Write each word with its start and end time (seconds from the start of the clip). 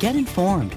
Get 0.00 0.14
informed, 0.14 0.76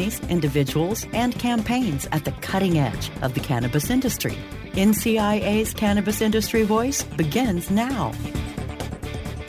companies, 0.01 0.29
individuals, 0.29 1.07
and 1.13 1.37
campaigns 1.37 2.07
at 2.11 2.25
the 2.25 2.31
cutting 2.41 2.79
edge 2.79 3.11
of 3.21 3.33
the 3.33 3.39
cannabis 3.39 3.89
industry. 3.89 4.37
NCIA's 4.71 5.73
Cannabis 5.73 6.21
Industry 6.21 6.63
Voice 6.63 7.03
begins 7.03 7.69
now. 7.69 8.11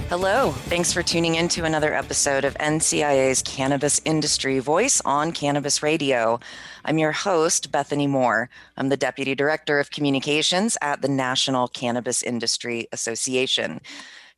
Hello. 0.09 0.51
Thanks 0.69 0.93
for 0.93 1.03
tuning 1.03 1.37
in 1.37 1.49
to 1.49 1.65
another 1.65 1.95
episode 1.95 2.45
of 2.45 2.53
NCIA's 2.55 3.41
Cannabis 3.43 4.01
Industry 4.05 4.59
Voice 4.59 5.01
on 5.07 5.33
Cannabis 5.33 5.83
Radio. 5.83 6.39
I'm 6.85 6.99
your 6.99 7.13
host, 7.13 7.73
Bethany 7.73 8.07
Moore. 8.07 8.51
I'm 8.77 8.91
the 8.91 8.99
Deputy 8.99 9.35
Director 9.35 9.81
of 9.81 9.91
Communications 9.91 10.77
at 10.83 11.01
the 11.01 11.09
National 11.09 11.67
Cannabis 11.69 12.23
Industry 12.23 12.89
Association. 12.93 13.81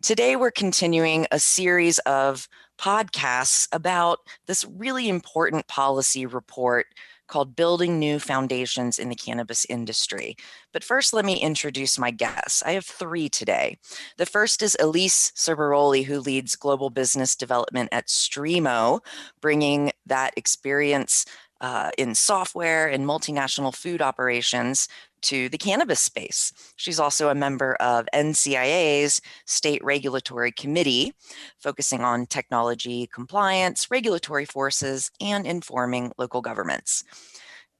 Today, 0.00 0.36
we're 0.36 0.52
continuing 0.52 1.26
a 1.32 1.40
series 1.40 1.98
of 2.00 2.46
podcasts 2.78 3.68
about 3.72 4.20
this 4.46 4.64
really 4.64 5.08
important 5.08 5.66
policy 5.66 6.26
report 6.26 6.86
called 7.26 7.56
Building 7.56 7.98
New 7.98 8.18
Foundations 8.18 8.98
in 8.98 9.08
the 9.08 9.14
Cannabis 9.14 9.64
Industry. 9.66 10.36
But 10.72 10.84
first, 10.84 11.12
let 11.12 11.24
me 11.24 11.40
introduce 11.40 11.98
my 11.98 12.10
guests. 12.10 12.62
I 12.62 12.72
have 12.72 12.84
three 12.84 13.28
today. 13.28 13.78
The 14.18 14.26
first 14.26 14.62
is 14.62 14.76
Elise 14.78 15.32
Cerberoli, 15.34 16.04
who 16.04 16.20
leads 16.20 16.56
global 16.56 16.90
business 16.90 17.34
development 17.34 17.88
at 17.92 18.08
Streamo, 18.08 19.00
bringing 19.40 19.92
that 20.06 20.34
experience 20.36 21.24
uh, 21.60 21.90
in 21.96 22.14
software 22.14 22.88
and 22.88 23.06
multinational 23.06 23.74
food 23.74 24.02
operations 24.02 24.86
to 25.24 25.48
the 25.48 25.58
cannabis 25.58 26.00
space. 26.00 26.52
She's 26.76 27.00
also 27.00 27.28
a 27.28 27.34
member 27.34 27.74
of 27.76 28.06
NCIA's 28.14 29.20
State 29.46 29.82
Regulatory 29.84 30.52
Committee, 30.52 31.12
focusing 31.58 32.02
on 32.02 32.26
technology 32.26 33.08
compliance, 33.12 33.90
regulatory 33.90 34.44
forces, 34.44 35.10
and 35.20 35.46
informing 35.46 36.12
local 36.18 36.40
governments. 36.40 37.04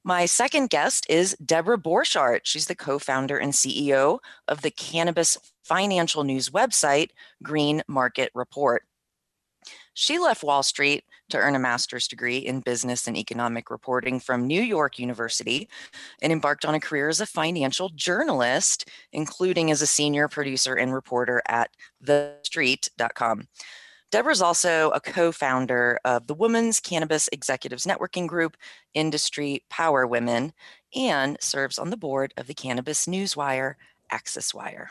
My 0.03 0.27
second 0.27 0.69
guest 0.69 1.07
is 1.09 1.35
Deborah 1.43 1.79
Borchardt. 1.79 2.41
She's 2.43 2.67
the 2.67 2.75
co 2.75 2.99
founder 2.99 3.37
and 3.37 3.53
CEO 3.53 4.19
of 4.47 4.61
the 4.61 4.69
cannabis 4.69 5.35
financial 5.63 6.23
news 6.23 6.51
website, 6.51 7.09
Green 7.41 7.81
Market 7.87 8.29
Report. 8.35 8.83
She 9.95 10.19
left 10.19 10.43
Wall 10.43 10.61
Street 10.61 11.05
to 11.29 11.37
earn 11.37 11.55
a 11.55 11.59
master's 11.59 12.07
degree 12.07 12.37
in 12.37 12.59
business 12.59 13.07
and 13.07 13.17
economic 13.17 13.69
reporting 13.69 14.19
from 14.19 14.47
New 14.47 14.61
York 14.61 14.99
University 14.99 15.67
and 16.21 16.31
embarked 16.31 16.65
on 16.65 16.75
a 16.75 16.79
career 16.79 17.09
as 17.09 17.21
a 17.21 17.25
financial 17.25 17.89
journalist, 17.89 18.89
including 19.11 19.71
as 19.71 19.81
a 19.81 19.87
senior 19.87 20.27
producer 20.27 20.75
and 20.75 20.93
reporter 20.93 21.41
at 21.47 21.69
thestreet.com. 22.03 23.47
Deborah 24.11 24.31
is 24.31 24.41
also 24.41 24.91
a 24.91 25.01
co 25.01 25.31
founder 25.31 25.99
of 26.05 26.27
the 26.27 26.35
Women's 26.35 26.79
Cannabis 26.79 27.27
Executives 27.31 27.85
Networking 27.85 28.27
Group, 28.27 28.55
Industry 28.93 29.63
Power 29.69 30.07
Women, 30.07 30.53
and 30.95 31.37
serves 31.41 31.77
on 31.77 31.89
the 31.89 31.97
board 31.97 32.33
of 32.37 32.47
the 32.47 32.53
Cannabis 32.53 33.07
Newswire, 33.07 33.75
AccessWire. 34.11 34.89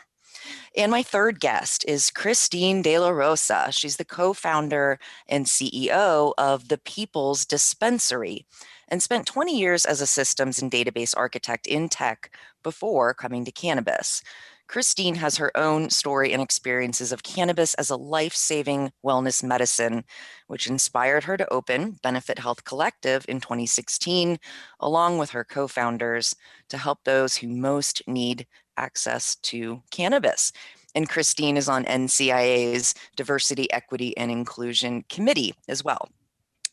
And 0.75 0.91
my 0.91 1.03
third 1.03 1.39
guest 1.39 1.85
is 1.87 2.11
Christine 2.11 2.81
De 2.81 2.99
La 2.99 3.09
Rosa. 3.09 3.71
She's 3.71 3.97
the 3.97 4.05
co 4.05 4.33
founder 4.33 4.99
and 5.27 5.45
CEO 5.45 6.33
of 6.37 6.67
the 6.67 6.77
People's 6.77 7.45
Dispensary 7.45 8.45
and 8.87 9.01
spent 9.01 9.25
20 9.25 9.57
years 9.57 9.85
as 9.85 10.01
a 10.01 10.07
systems 10.07 10.61
and 10.61 10.71
database 10.71 11.13
architect 11.15 11.67
in 11.67 11.89
tech 11.89 12.31
before 12.63 13.13
coming 13.13 13.45
to 13.45 13.51
cannabis. 13.51 14.21
Christine 14.67 15.15
has 15.15 15.37
her 15.37 15.55
own 15.55 15.89
story 15.89 16.33
and 16.33 16.41
experiences 16.41 17.11
of 17.11 17.23
cannabis 17.23 17.73
as 17.75 17.89
a 17.89 17.95
life 17.95 18.33
saving 18.33 18.91
wellness 19.05 19.43
medicine, 19.43 20.03
which 20.47 20.67
inspired 20.67 21.23
her 21.25 21.37
to 21.37 21.53
open 21.53 21.97
Benefit 22.01 22.39
Health 22.39 22.63
Collective 22.63 23.25
in 23.29 23.39
2016, 23.39 24.39
along 24.79 25.17
with 25.17 25.29
her 25.31 25.43
co 25.43 25.67
founders, 25.67 26.35
to 26.69 26.77
help 26.77 27.03
those 27.03 27.37
who 27.37 27.47
most 27.47 28.01
need 28.07 28.47
access 28.77 29.35
to 29.35 29.81
cannabis. 29.91 30.51
And 30.95 31.09
Christine 31.09 31.57
is 31.57 31.69
on 31.69 31.85
NCIA's 31.85 32.95
Diversity, 33.15 33.71
Equity, 33.71 34.15
and 34.17 34.31
Inclusion 34.31 35.03
Committee 35.09 35.53
as 35.67 35.83
well. 35.83 36.09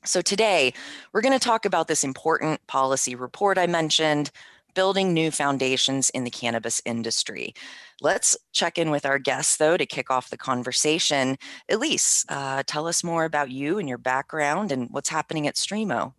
So 0.05 0.21
today, 0.21 0.73
we're 1.13 1.21
going 1.21 1.39
to 1.39 1.45
talk 1.45 1.65
about 1.65 1.87
this 1.87 2.03
important 2.03 2.67
policy 2.67 3.15
report 3.15 3.57
I 3.57 3.67
mentioned, 3.69 4.31
building 4.75 5.13
new 5.13 5.31
foundations 5.31 6.11
in 6.11 6.25
the 6.25 6.31
cannabis 6.31 6.83
industry. 6.85 7.55
Let's 8.01 8.37
check 8.53 8.79
in 8.79 8.91
with 8.91 9.07
our 9.07 9.19
guests, 9.19 9.57
though, 9.57 9.77
to 9.77 9.87
kick 9.87 10.11
off 10.11 10.31
the 10.31 10.37
conversation. 10.37 11.37
Elise, 11.69 12.25
uh, 12.29 12.63
tell 12.67 12.87
us 12.87 13.05
more 13.05 13.25
about 13.25 13.51
you 13.51 13.79
and 13.79 13.89
your 13.89 13.99
background 13.99 14.73
and 14.73 14.89
what's 14.91 15.09
happening 15.09 15.47
at 15.47 15.55
Streamo. 15.55 16.15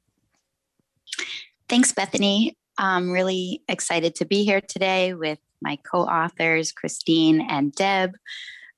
Thanks, 1.68 1.92
Bethany. 1.92 2.58
I'm 2.78 3.12
really 3.12 3.62
excited 3.68 4.16
to 4.16 4.26
be 4.26 4.44
here 4.44 4.62
today 4.62 5.14
with 5.14 5.40
my 5.62 5.78
co 5.78 6.02
authors, 6.02 6.72
Christine 6.72 7.42
and 7.50 7.74
Deb. 7.74 8.16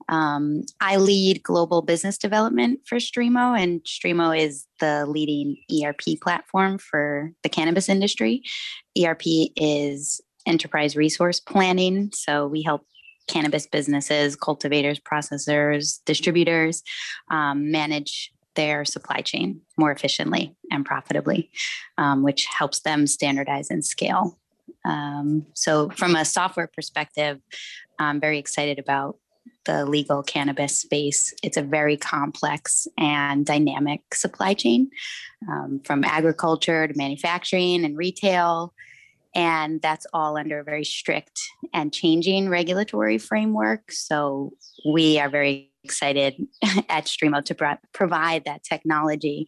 Um, 0.10 0.64
I 0.82 0.98
lead 0.98 1.44
global 1.44 1.82
business 1.82 2.18
development 2.18 2.82
for 2.86 2.98
Streamo, 2.98 3.60
and 3.60 3.84
Streamo 3.84 4.38
is 4.38 4.66
the 4.80 5.06
leading 5.08 5.58
ERP 5.84 6.20
platform 6.22 6.78
for 6.78 7.32
the 7.44 7.50
cannabis 7.50 7.90
industry. 7.90 8.44
ERP 9.02 9.24
is 9.56 10.22
enterprise 10.46 10.96
resource 10.96 11.40
planning. 11.40 12.12
So 12.14 12.48
we 12.48 12.62
help 12.62 12.86
cannabis 13.28 13.66
businesses, 13.66 14.36
cultivators, 14.36 15.00
processors, 15.00 16.00
distributors 16.06 16.84
um, 17.32 17.72
manage 17.72 18.32
their 18.56 18.86
supply 18.86 19.22
chain 19.22 19.62
more 19.78 19.92
efficiently 19.92 20.56
and 20.72 20.86
profitably, 20.86 21.50
um, 21.98 22.24
which 22.24 22.46
helps 22.46 22.82
them 22.82 23.08
standardize 23.08 23.70
and 23.70 23.84
scale. 23.84 24.38
Um, 24.86 25.46
so, 25.56 25.90
from 25.90 26.16
a 26.16 26.24
software 26.24 26.70
perspective, 26.74 27.40
I'm 28.00 28.20
very 28.20 28.38
excited 28.38 28.80
about 28.80 29.18
the 29.66 29.86
legal 29.86 30.24
cannabis 30.24 30.80
space. 30.80 31.34
It's 31.44 31.58
a 31.58 31.62
very 31.62 31.98
complex 31.98 32.88
and 32.98 33.46
dynamic 33.46 34.02
supply 34.14 34.54
chain 34.54 34.90
um, 35.50 35.82
from 35.84 36.04
agriculture 36.04 36.88
to 36.88 36.94
manufacturing 36.96 37.84
and 37.84 37.98
retail. 37.98 38.74
And 39.34 39.82
that's 39.82 40.08
all 40.14 40.38
under 40.38 40.60
a 40.60 40.64
very 40.64 40.86
strict 40.86 41.42
and 41.74 41.94
changing 41.94 42.48
regulatory 42.50 43.18
framework. 43.18 43.92
So 43.92 44.54
we 44.86 45.20
are 45.20 45.30
very 45.30 45.74
excited 45.84 46.48
at 46.90 47.06
Streamo 47.06 47.44
to 47.46 47.56
pro- 47.56 47.78
provide 47.94 48.46
that 48.46 48.64
technology 48.64 49.48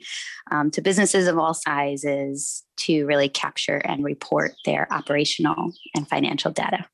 um, 0.52 0.72
to 0.72 0.81
businesses 0.81 1.28
of 1.28 1.38
all 1.38 1.54
sizes 1.54 2.64
to 2.78 3.06
really 3.06 3.30
capture 3.30 3.78
and 3.78 4.04
report 4.04 4.54
their 4.66 4.88
operational 4.92 5.72
and 5.96 6.08
financial 6.08 6.52
data. 6.52 6.86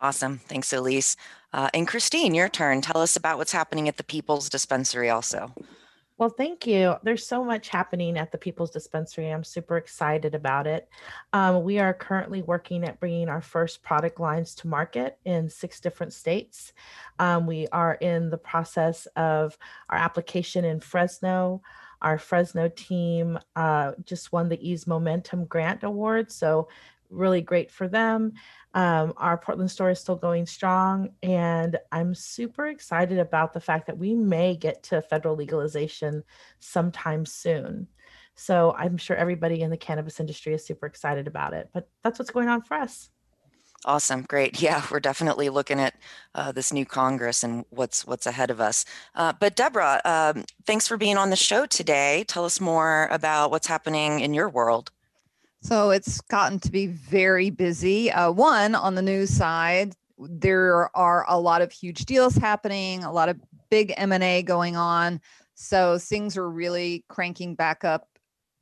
Awesome. 0.00 0.38
Thanks, 0.38 0.72
Elise. 0.72 1.16
Uh, 1.52 1.68
and 1.74 1.86
Christine, 1.88 2.34
your 2.34 2.48
turn. 2.48 2.80
Tell 2.80 3.00
us 3.00 3.16
about 3.16 3.38
what's 3.38 3.52
happening 3.52 3.88
at 3.88 3.96
the 3.96 4.04
People's 4.04 4.48
Dispensary 4.48 5.10
also. 5.10 5.52
Well, 6.20 6.28
thank 6.28 6.66
you. 6.66 6.96
There's 7.02 7.26
so 7.26 7.42
much 7.42 7.70
happening 7.70 8.18
at 8.18 8.30
the 8.30 8.36
People's 8.36 8.70
Dispensary. 8.70 9.30
I'm 9.30 9.42
super 9.42 9.78
excited 9.78 10.34
about 10.34 10.66
it. 10.66 10.86
Um, 11.32 11.64
we 11.64 11.78
are 11.78 11.94
currently 11.94 12.42
working 12.42 12.84
at 12.84 13.00
bringing 13.00 13.30
our 13.30 13.40
first 13.40 13.82
product 13.82 14.20
lines 14.20 14.54
to 14.56 14.68
market 14.68 15.16
in 15.24 15.48
six 15.48 15.80
different 15.80 16.12
states. 16.12 16.74
Um, 17.18 17.46
we 17.46 17.68
are 17.68 17.94
in 17.94 18.28
the 18.28 18.36
process 18.36 19.06
of 19.16 19.56
our 19.88 19.96
application 19.96 20.66
in 20.66 20.80
Fresno. 20.80 21.62
Our 22.02 22.18
Fresno 22.18 22.68
team 22.68 23.38
uh, 23.56 23.92
just 24.04 24.30
won 24.30 24.50
the 24.50 24.60
Eaze 24.60 24.86
Momentum 24.86 25.46
Grant 25.46 25.84
Award. 25.84 26.30
So, 26.30 26.68
really 27.10 27.40
great 27.40 27.70
for 27.70 27.88
them. 27.88 28.32
Um, 28.74 29.12
our 29.16 29.36
Portland 29.36 29.70
store 29.70 29.90
is 29.90 29.98
still 29.98 30.16
going 30.16 30.46
strong, 30.46 31.10
and 31.22 31.78
I'm 31.90 32.14
super 32.14 32.66
excited 32.66 33.18
about 33.18 33.52
the 33.52 33.60
fact 33.60 33.86
that 33.86 33.98
we 33.98 34.14
may 34.14 34.56
get 34.56 34.82
to 34.84 35.02
federal 35.02 35.36
legalization 35.36 36.22
sometime 36.60 37.26
soon. 37.26 37.88
So 38.36 38.74
I'm 38.78 38.96
sure 38.96 39.16
everybody 39.16 39.60
in 39.60 39.70
the 39.70 39.76
cannabis 39.76 40.20
industry 40.20 40.54
is 40.54 40.64
super 40.64 40.86
excited 40.86 41.26
about 41.26 41.52
it. 41.52 41.68
But 41.74 41.88
that's 42.02 42.18
what's 42.18 42.30
going 42.30 42.48
on 42.48 42.62
for 42.62 42.74
us. 42.74 43.10
Awesome, 43.84 44.22
great. 44.22 44.60
Yeah, 44.60 44.82
we're 44.90 45.00
definitely 45.00 45.48
looking 45.48 45.80
at 45.80 45.94
uh, 46.34 46.52
this 46.52 46.72
new 46.72 46.84
Congress 46.84 47.42
and 47.42 47.64
what's 47.70 48.06
what's 48.06 48.26
ahead 48.26 48.50
of 48.50 48.60
us. 48.60 48.84
Uh, 49.14 49.32
but 49.38 49.56
Deborah, 49.56 50.00
um, 50.04 50.44
thanks 50.64 50.86
for 50.86 50.96
being 50.96 51.16
on 51.16 51.30
the 51.30 51.36
show 51.36 51.66
today. 51.66 52.24
Tell 52.28 52.44
us 52.44 52.60
more 52.60 53.08
about 53.10 53.50
what's 53.50 53.66
happening 53.66 54.20
in 54.20 54.34
your 54.34 54.48
world. 54.48 54.90
So 55.62 55.90
it's 55.90 56.20
gotten 56.22 56.58
to 56.60 56.72
be 56.72 56.86
very 56.86 57.50
busy. 57.50 58.10
Uh, 58.10 58.30
one, 58.30 58.74
on 58.74 58.94
the 58.94 59.02
news 59.02 59.30
side, 59.30 59.94
there 60.18 60.94
are 60.96 61.24
a 61.28 61.38
lot 61.38 61.62
of 61.62 61.70
huge 61.70 62.06
deals 62.06 62.34
happening, 62.34 63.04
a 63.04 63.12
lot 63.12 63.28
of 63.28 63.38
big 63.70 63.92
M&A 63.96 64.42
going 64.42 64.76
on. 64.76 65.20
So 65.54 65.98
things 65.98 66.36
are 66.36 66.50
really 66.50 67.04
cranking 67.08 67.54
back 67.54 67.84
up 67.84 68.08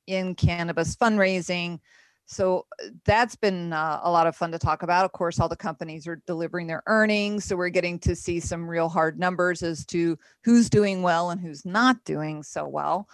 in 0.07 0.35
cannabis 0.35 0.97
fundraising. 0.97 1.79
So 2.27 2.67
uh, 2.83 2.89
that's 3.05 3.37
been 3.37 3.73
uh, 3.73 4.01
a 4.03 4.11
lot 4.11 4.27
of 4.27 4.37
fun 4.37 4.53
to 4.53 4.59
talk 4.59 4.83
about. 4.83 5.05
Of 5.05 5.13
course, 5.13 5.41
all 5.41 5.49
the 5.49 5.57
companies 5.57 6.07
are 6.07 6.21
delivering 6.27 6.67
their 6.67 6.83
earnings. 6.87 7.45
So 7.45 7.57
we're 7.57 7.69
getting 7.71 7.99
to 8.01 8.15
see 8.15 8.41
some 8.41 8.69
real 8.69 8.89
hard 8.89 9.19
numbers 9.19 9.63
as 9.63 9.87
to 9.87 10.19
who's 10.45 10.69
doing 10.69 11.03
well 11.03 11.31
and 11.31 11.41
who's 11.41 11.65
not 11.65 12.05
doing 12.05 12.43
so 12.43 12.67
well. 12.67 13.09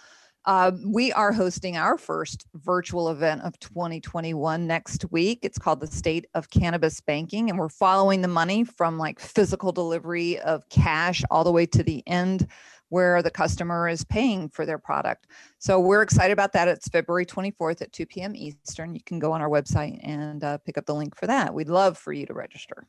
Uh, 0.45 0.71
we 0.85 1.11
are 1.13 1.31
hosting 1.31 1.75
our 1.75 1.97
first 1.97 2.45
virtual 2.53 3.09
event 3.09 3.41
of 3.41 3.59
2021 3.59 4.67
next 4.67 5.11
week. 5.11 5.39
It's 5.41 5.57
called 5.57 5.79
the 5.79 5.87
State 5.87 6.27
of 6.35 6.51
Cannabis 6.51 7.01
Banking, 7.01 7.49
and 7.49 7.57
we're 7.57 7.69
following 7.69 8.21
the 8.21 8.27
money 8.27 8.63
from 8.63 8.99
like 8.99 9.19
physical 9.19 9.71
delivery 9.71 10.39
of 10.39 10.67
cash 10.69 11.23
all 11.31 11.43
the 11.43 11.51
way 11.51 11.65
to 11.67 11.81
the 11.81 12.03
end 12.05 12.47
where 12.89 13.23
the 13.23 13.31
customer 13.31 13.89
is 13.89 14.03
paying 14.03 14.47
for 14.47 14.65
their 14.65 14.77
product. 14.77 15.25
So 15.57 15.79
we're 15.79 16.03
excited 16.03 16.33
about 16.33 16.53
that. 16.53 16.67
It's 16.67 16.87
February 16.87 17.25
24th 17.25 17.81
at 17.81 17.91
2 17.91 18.05
p.m. 18.05 18.35
Eastern. 18.35 18.93
You 18.93 19.01
can 19.03 19.17
go 19.17 19.31
on 19.31 19.41
our 19.41 19.49
website 19.49 19.99
and 20.03 20.43
uh, 20.43 20.59
pick 20.59 20.77
up 20.77 20.85
the 20.85 20.93
link 20.93 21.15
for 21.15 21.25
that. 21.25 21.53
We'd 21.53 21.69
love 21.69 21.97
for 21.97 22.13
you 22.13 22.27
to 22.27 22.33
register. 22.33 22.85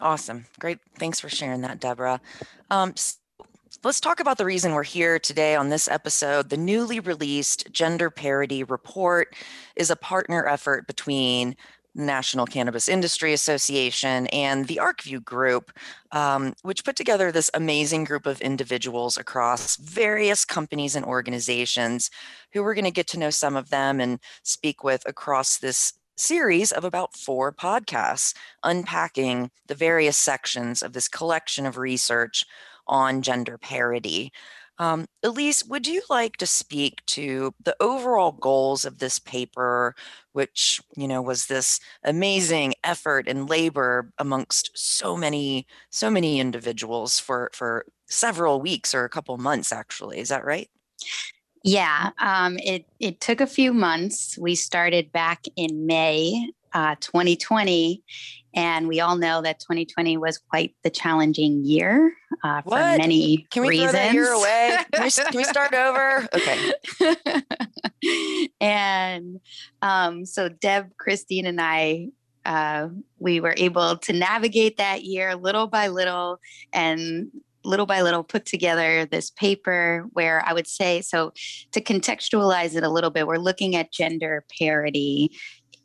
Awesome. 0.00 0.46
Great. 0.58 0.78
Thanks 0.98 1.20
for 1.20 1.28
sharing 1.28 1.60
that, 1.60 1.78
Deborah. 1.78 2.20
Um, 2.70 2.94
Let's 3.82 3.98
talk 3.98 4.20
about 4.20 4.36
the 4.36 4.44
reason 4.44 4.74
we're 4.74 4.82
here 4.82 5.18
today 5.18 5.56
on 5.56 5.70
this 5.70 5.88
episode. 5.88 6.50
The 6.50 6.58
newly 6.58 7.00
released 7.00 7.72
Gender 7.72 8.10
Parity 8.10 8.62
Report 8.62 9.34
is 9.74 9.88
a 9.88 9.96
partner 9.96 10.46
effort 10.46 10.86
between 10.86 11.56
National 11.94 12.44
Cannabis 12.44 12.90
Industry 12.90 13.32
Association 13.32 14.26
and 14.26 14.66
the 14.66 14.80
ArcView 14.82 15.24
Group, 15.24 15.72
um, 16.12 16.52
which 16.60 16.84
put 16.84 16.94
together 16.94 17.32
this 17.32 17.50
amazing 17.54 18.04
group 18.04 18.26
of 18.26 18.42
individuals 18.42 19.16
across 19.16 19.76
various 19.76 20.44
companies 20.44 20.94
and 20.94 21.06
organizations 21.06 22.10
who 22.52 22.62
we're 22.62 22.74
going 22.74 22.84
to 22.84 22.90
get 22.90 23.06
to 23.06 23.18
know 23.18 23.30
some 23.30 23.56
of 23.56 23.70
them 23.70 23.98
and 23.98 24.20
speak 24.42 24.84
with 24.84 25.02
across 25.06 25.56
this 25.56 25.94
series 26.18 26.70
of 26.70 26.84
about 26.84 27.16
four 27.16 27.50
podcasts, 27.50 28.34
unpacking 28.62 29.50
the 29.68 29.74
various 29.74 30.18
sections 30.18 30.82
of 30.82 30.92
this 30.92 31.08
collection 31.08 31.64
of 31.64 31.78
research 31.78 32.44
on 32.90 33.22
gender 33.22 33.56
parity. 33.56 34.32
Um, 34.78 35.06
Elise, 35.22 35.62
would 35.66 35.86
you 35.86 36.02
like 36.08 36.38
to 36.38 36.46
speak 36.46 37.04
to 37.06 37.54
the 37.62 37.76
overall 37.80 38.32
goals 38.32 38.86
of 38.86 38.98
this 38.98 39.18
paper, 39.18 39.94
which 40.32 40.80
you 40.96 41.06
know 41.06 41.20
was 41.20 41.46
this 41.46 41.80
amazing 42.02 42.74
effort 42.82 43.28
and 43.28 43.48
labor 43.48 44.10
amongst 44.18 44.70
so 44.74 45.16
many 45.16 45.66
so 45.90 46.10
many 46.10 46.40
individuals 46.40 47.18
for 47.18 47.50
for 47.54 47.84
several 48.06 48.60
weeks 48.60 48.94
or 48.94 49.04
a 49.04 49.10
couple 49.10 49.36
months, 49.38 49.70
actually? 49.70 50.18
Is 50.18 50.30
that 50.30 50.46
right? 50.46 50.70
Yeah, 51.62 52.10
um, 52.18 52.58
it 52.58 52.86
it 52.98 53.20
took 53.20 53.42
a 53.42 53.46
few 53.46 53.74
months. 53.74 54.38
We 54.38 54.54
started 54.54 55.12
back 55.12 55.44
in 55.56 55.86
May 55.86 56.52
uh, 56.72 56.94
2020, 57.00 58.02
and 58.54 58.88
we 58.88 59.00
all 59.00 59.16
know 59.16 59.42
that 59.42 59.60
2020 59.60 60.16
was 60.16 60.38
quite 60.38 60.74
the 60.82 60.90
challenging 60.90 61.64
year 61.64 62.12
uh, 62.42 62.62
for 62.62 62.76
many 62.76 63.46
can 63.50 63.62
we 63.62 63.68
reasons. 63.68 63.90
throw 63.90 64.00
that 64.00 64.14
year 64.14 64.32
away? 64.32 64.78
Can 64.92 65.04
we, 65.04 65.10
can 65.10 65.36
we 65.36 65.44
start 65.44 65.74
over? 65.74 66.28
Okay. 66.34 67.42
and 68.60 69.40
um, 69.82 70.26
so 70.26 70.48
Deb, 70.48 70.96
Christine, 70.96 71.46
and 71.46 71.60
I, 71.60 72.08
uh, 72.44 72.88
we 73.18 73.40
were 73.40 73.54
able 73.56 73.98
to 73.98 74.12
navigate 74.12 74.78
that 74.78 75.04
year 75.04 75.36
little 75.36 75.66
by 75.66 75.88
little 75.88 76.40
and 76.72 77.30
little 77.64 77.86
by 77.86 78.02
little 78.02 78.24
put 78.24 78.46
together 78.46 79.04
this 79.04 79.30
paper 79.30 80.06
where 80.12 80.42
I 80.46 80.54
would 80.54 80.66
say 80.66 81.02
so 81.02 81.32
to 81.72 81.80
contextualize 81.80 82.74
it 82.74 82.82
a 82.82 82.88
little 82.88 83.10
bit, 83.10 83.26
we're 83.26 83.36
looking 83.36 83.76
at 83.76 83.92
gender 83.92 84.44
parity 84.58 85.30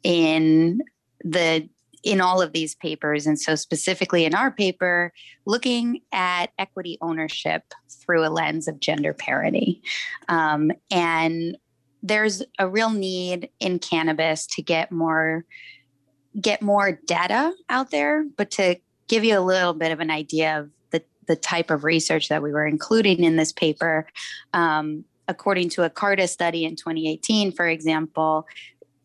in 0.05 0.81
the 1.23 1.67
in 2.03 2.21
all 2.21 2.39
of 2.39 2.53
these 2.53 2.75
papers. 2.75 3.25
And 3.25 3.37
so, 3.37 3.55
specifically 3.55 4.25
in 4.25 4.35
our 4.35 4.51
paper, 4.51 5.11
looking 5.45 6.01
at 6.13 6.51
equity 6.57 6.97
ownership 7.01 7.63
through 7.89 8.25
a 8.25 8.29
lens 8.29 8.67
of 8.67 8.79
gender 8.79 9.11
parity. 9.11 9.81
Um, 10.29 10.71
and 10.91 11.57
there's 12.03 12.43
a 12.59 12.69
real 12.69 12.91
need 12.91 13.49
in 13.59 13.79
cannabis 13.79 14.45
to 14.45 14.61
get 14.61 14.91
more 14.91 15.43
get 16.39 16.61
more 16.61 16.99
data 17.07 17.53
out 17.69 17.91
there 17.91 18.25
but 18.37 18.51
to 18.51 18.75
give 19.07 19.23
you 19.23 19.37
a 19.37 19.39
little 19.39 19.73
bit 19.73 19.91
of 19.91 20.01
an 20.01 20.11
idea 20.11 20.59
of 20.59 20.69
the, 20.91 21.01
the 21.27 21.35
type 21.35 21.71
of 21.71 21.85
research 21.85 22.27
that 22.27 22.43
we 22.43 22.51
were 22.51 22.67
including 22.67 23.23
in 23.23 23.37
this 23.37 23.53
paper 23.53 24.05
um, 24.53 25.05
according 25.29 25.69
to 25.69 25.83
a 25.83 25.89
carta 25.89 26.27
study 26.27 26.65
in 26.65 26.75
2018 26.75 27.53
for 27.53 27.65
example 27.65 28.45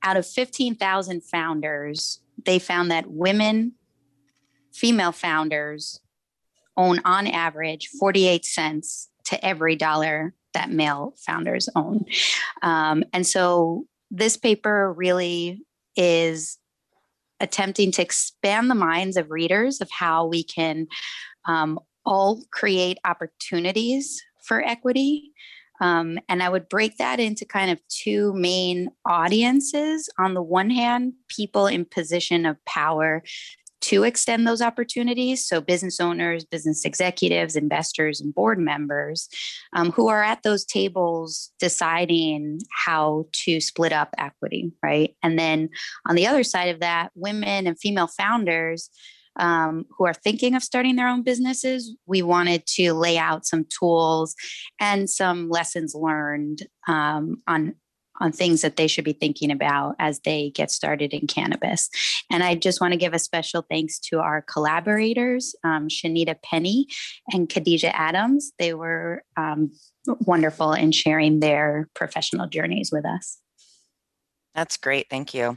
out 0.02 0.16
of 0.16 0.26
15,000 0.26 1.22
founders 1.22 2.20
they 2.44 2.58
found 2.58 2.90
that 2.90 3.10
women, 3.10 3.72
female 4.72 5.12
founders, 5.12 6.00
own 6.76 7.00
on 7.04 7.26
average 7.26 7.88
48 7.98 8.44
cents 8.44 9.08
to 9.24 9.44
every 9.44 9.76
dollar 9.76 10.34
that 10.54 10.70
male 10.70 11.14
founders 11.18 11.68
own. 11.76 12.04
Um, 12.62 13.04
and 13.12 13.26
so 13.26 13.86
this 14.10 14.36
paper 14.36 14.92
really 14.92 15.64
is 15.96 16.58
attempting 17.38 17.92
to 17.92 18.02
expand 18.02 18.70
the 18.70 18.74
minds 18.74 19.16
of 19.16 19.30
readers 19.30 19.80
of 19.80 19.90
how 19.90 20.26
we 20.26 20.42
can 20.42 20.86
um, 21.46 21.78
all 22.04 22.42
create 22.50 22.98
opportunities 23.04 24.22
for 24.42 24.62
equity 24.62 25.32
um, 25.80 26.18
and 26.28 26.42
I 26.42 26.48
would 26.48 26.68
break 26.68 26.98
that 26.98 27.20
into 27.20 27.44
kind 27.44 27.70
of 27.70 27.80
two 27.88 28.32
main 28.34 28.90
audiences. 29.06 30.08
On 30.18 30.34
the 30.34 30.42
one 30.42 30.70
hand, 30.70 31.14
people 31.28 31.66
in 31.66 31.84
position 31.84 32.46
of 32.46 32.62
power 32.64 33.22
to 33.80 34.02
extend 34.02 34.46
those 34.46 34.60
opportunities. 34.60 35.46
So, 35.46 35.60
business 35.60 36.00
owners, 36.00 36.44
business 36.44 36.84
executives, 36.84 37.56
investors, 37.56 38.20
and 38.20 38.34
board 38.34 38.58
members 38.58 39.28
um, 39.74 39.90
who 39.90 40.08
are 40.08 40.22
at 40.22 40.42
those 40.42 40.64
tables 40.64 41.50
deciding 41.58 42.60
how 42.84 43.26
to 43.44 43.60
split 43.60 43.92
up 43.92 44.14
equity, 44.18 44.72
right? 44.82 45.16
And 45.22 45.38
then 45.38 45.70
on 46.06 46.14
the 46.14 46.26
other 46.26 46.44
side 46.44 46.68
of 46.74 46.80
that, 46.80 47.10
women 47.14 47.66
and 47.66 47.78
female 47.78 48.08
founders. 48.08 48.90
Um, 49.38 49.86
who 49.96 50.06
are 50.06 50.12
thinking 50.12 50.54
of 50.54 50.62
starting 50.62 50.96
their 50.96 51.08
own 51.08 51.22
businesses, 51.22 51.96
we 52.04 52.20
wanted 52.20 52.66
to 52.74 52.92
lay 52.92 53.16
out 53.16 53.46
some 53.46 53.64
tools 53.78 54.34
and 54.80 55.08
some 55.08 55.48
lessons 55.48 55.94
learned 55.94 56.66
um, 56.88 57.36
on 57.46 57.74
on 58.20 58.32
things 58.32 58.62
that 58.62 58.76
they 58.76 58.86
should 58.86 59.04
be 59.04 59.12
thinking 59.12 59.50
about 59.50 59.96
as 59.98 60.20
they 60.20 60.50
get 60.50 60.70
started 60.70 61.12
in 61.12 61.26
cannabis. 61.26 61.88
And 62.30 62.42
I 62.42 62.54
just 62.54 62.80
want 62.80 62.92
to 62.92 62.98
give 62.98 63.14
a 63.14 63.18
special 63.18 63.64
thanks 63.68 63.98
to 64.10 64.20
our 64.20 64.42
collaborators, 64.42 65.54
um, 65.64 65.88
Shanita 65.88 66.36
Penny 66.42 66.86
and 67.32 67.48
Khadija 67.48 67.90
Adams. 67.94 68.52
They 68.58 68.74
were 68.74 69.24
um, 69.36 69.72
wonderful 70.06 70.72
in 70.72 70.92
sharing 70.92 71.40
their 71.40 71.88
professional 71.94 72.46
journeys 72.46 72.90
with 72.92 73.06
us. 73.06 73.38
That's 74.54 74.76
great. 74.76 75.06
Thank 75.08 75.32
you. 75.32 75.56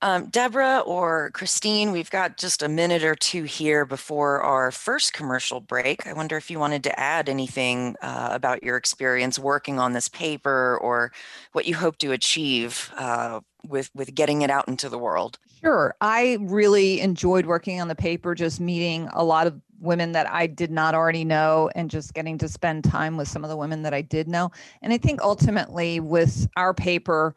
Um, 0.00 0.26
Deborah 0.26 0.80
or 0.86 1.30
Christine, 1.34 1.90
we've 1.90 2.10
got 2.10 2.36
just 2.36 2.62
a 2.62 2.68
minute 2.68 3.02
or 3.02 3.16
two 3.16 3.42
here 3.42 3.84
before 3.84 4.40
our 4.42 4.70
first 4.70 5.12
commercial 5.12 5.60
break. 5.60 6.06
I 6.06 6.12
wonder 6.12 6.36
if 6.36 6.52
you 6.52 6.60
wanted 6.60 6.84
to 6.84 7.00
add 7.00 7.28
anything 7.28 7.96
uh, 8.00 8.28
about 8.30 8.62
your 8.62 8.76
experience 8.76 9.40
working 9.40 9.80
on 9.80 9.94
this 9.94 10.06
paper 10.08 10.78
or 10.80 11.10
what 11.50 11.66
you 11.66 11.74
hope 11.74 11.98
to 11.98 12.12
achieve 12.12 12.92
uh, 12.96 13.40
with, 13.66 13.90
with 13.92 14.14
getting 14.14 14.42
it 14.42 14.50
out 14.50 14.68
into 14.68 14.88
the 14.88 14.98
world. 14.98 15.40
Sure. 15.60 15.96
I 16.00 16.38
really 16.42 17.00
enjoyed 17.00 17.46
working 17.46 17.80
on 17.80 17.88
the 17.88 17.96
paper, 17.96 18.36
just 18.36 18.60
meeting 18.60 19.08
a 19.12 19.24
lot 19.24 19.48
of 19.48 19.60
women 19.80 20.12
that 20.12 20.30
I 20.30 20.46
did 20.46 20.70
not 20.70 20.94
already 20.94 21.24
know 21.24 21.70
and 21.74 21.90
just 21.90 22.14
getting 22.14 22.38
to 22.38 22.48
spend 22.48 22.84
time 22.84 23.16
with 23.16 23.26
some 23.26 23.42
of 23.42 23.50
the 23.50 23.56
women 23.56 23.82
that 23.82 23.94
I 23.94 24.02
did 24.02 24.28
know. 24.28 24.52
And 24.80 24.92
I 24.92 24.98
think 24.98 25.20
ultimately 25.22 25.98
with 25.98 26.48
our 26.56 26.72
paper, 26.72 27.34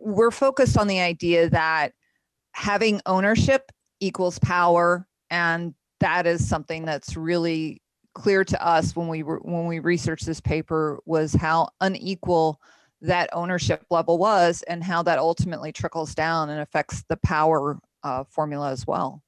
we're 0.00 0.30
focused 0.30 0.78
on 0.78 0.86
the 0.86 1.00
idea 1.00 1.50
that 1.50 1.92
having 2.52 3.00
ownership 3.06 3.70
equals 4.00 4.38
power 4.38 5.06
and 5.30 5.74
that 6.00 6.26
is 6.26 6.46
something 6.46 6.84
that's 6.84 7.16
really 7.16 7.82
clear 8.14 8.44
to 8.44 8.66
us 8.66 8.96
when 8.96 9.08
we 9.08 9.20
when 9.20 9.66
we 9.66 9.78
researched 9.78 10.26
this 10.26 10.40
paper 10.40 11.00
was 11.06 11.32
how 11.32 11.68
unequal 11.80 12.60
that 13.02 13.30
ownership 13.32 13.84
level 13.90 14.18
was 14.18 14.62
and 14.62 14.84
how 14.84 15.02
that 15.02 15.18
ultimately 15.18 15.72
trickles 15.72 16.14
down 16.14 16.50
and 16.50 16.60
affects 16.60 17.02
the 17.08 17.16
power 17.18 17.78
uh, 18.02 18.24
formula 18.24 18.70
as 18.70 18.86
well. 18.86 19.22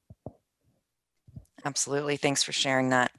Absolutely. 1.65 2.17
Thanks 2.17 2.43
for 2.43 2.51
sharing 2.51 2.89
that. 2.89 3.11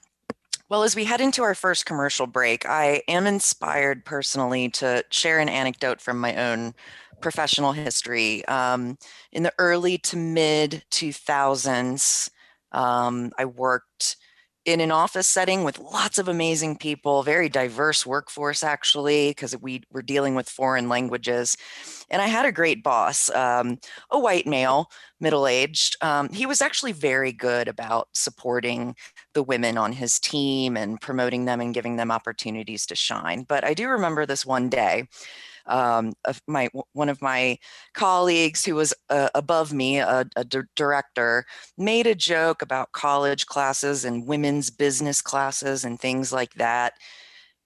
Well, 0.69 0.83
as 0.83 0.97
we 0.97 1.05
head 1.05 1.21
into 1.21 1.43
our 1.43 1.55
first 1.55 1.87
commercial 1.87 2.27
break, 2.27 2.67
I 2.67 3.03
am 3.07 3.27
inspired 3.27 4.05
personally 4.05 4.71
to 4.71 5.05
share 5.11 5.39
an 5.39 5.49
anecdote 5.49 6.01
from 6.01 6.19
my 6.19 6.35
own 6.37 6.75
professional 7.25 7.73
history. 7.73 8.45
Um, 8.49 8.99
in 9.33 9.45
the 9.45 9.53
early 9.59 9.97
to 9.97 10.17
mid 10.19 10.85
2000s, 10.91 12.29
um, 12.71 13.33
I 13.39 13.47
worked 13.47 14.17
in 14.67 14.81
an 14.81 14.91
office 14.91 15.27
setting 15.27 15.65
with 15.65 15.79
lots 15.79 16.19
of 16.19 16.29
amazing 16.29 16.77
people, 16.77 17.23
very 17.23 17.49
diverse 17.49 18.05
workforce 18.05 18.63
actually, 18.63 19.31
because 19.31 19.57
we 19.57 19.83
were 19.91 20.03
dealing 20.03 20.35
with 20.35 20.51
foreign 20.51 20.91
languages. 20.91 21.57
And 22.11 22.21
I 22.21 22.27
had 22.27 22.45
a 22.45 22.53
great 22.53 22.83
boss, 22.83 23.31
um, 23.31 23.79
a 24.11 24.19
white 24.19 24.47
male, 24.47 24.91
middle 25.19 25.47
aged. 25.47 25.97
Um, 26.03 26.29
he 26.29 26.45
was 26.45 26.61
actually 26.61 26.93
very 26.93 27.33
good 27.33 27.69
about 27.69 28.09
supporting 28.13 28.97
the 29.33 29.43
women 29.43 29.79
on 29.79 29.93
his 29.93 30.19
team 30.19 30.77
and 30.77 31.01
promoting 31.01 31.47
them 31.47 31.63
and 31.63 31.73
giving 31.73 31.97
them 31.97 32.11
opportunities 32.11 32.85
to 32.87 32.95
shine. 32.95 33.45
But 33.49 33.65
I 33.65 33.73
do 33.73 33.89
remember 33.89 34.27
this 34.27 34.45
one 34.45 34.69
day 34.69 35.09
um, 35.67 36.13
my 36.47 36.69
one 36.93 37.09
of 37.09 37.23
my 37.23 37.59
colleagues 37.95 38.65
who 38.65 38.75
was 38.75 38.95
uh, 39.11 39.29
above 39.35 39.73
me, 39.73 39.99
a, 39.99 40.27
a 40.37 40.45
d- 40.45 40.61
director, 40.77 41.47
made 41.79 42.07
a 42.07 42.15
joke 42.15 42.63
about 42.63 42.93
college 42.93 43.47
classes 43.47 44.05
and 44.05 44.27
women's 44.27 44.71
business 44.71 45.23
classes 45.23 45.85
and 45.85 46.01
things 46.01 46.33
like 46.33 46.55
that. 46.55 46.95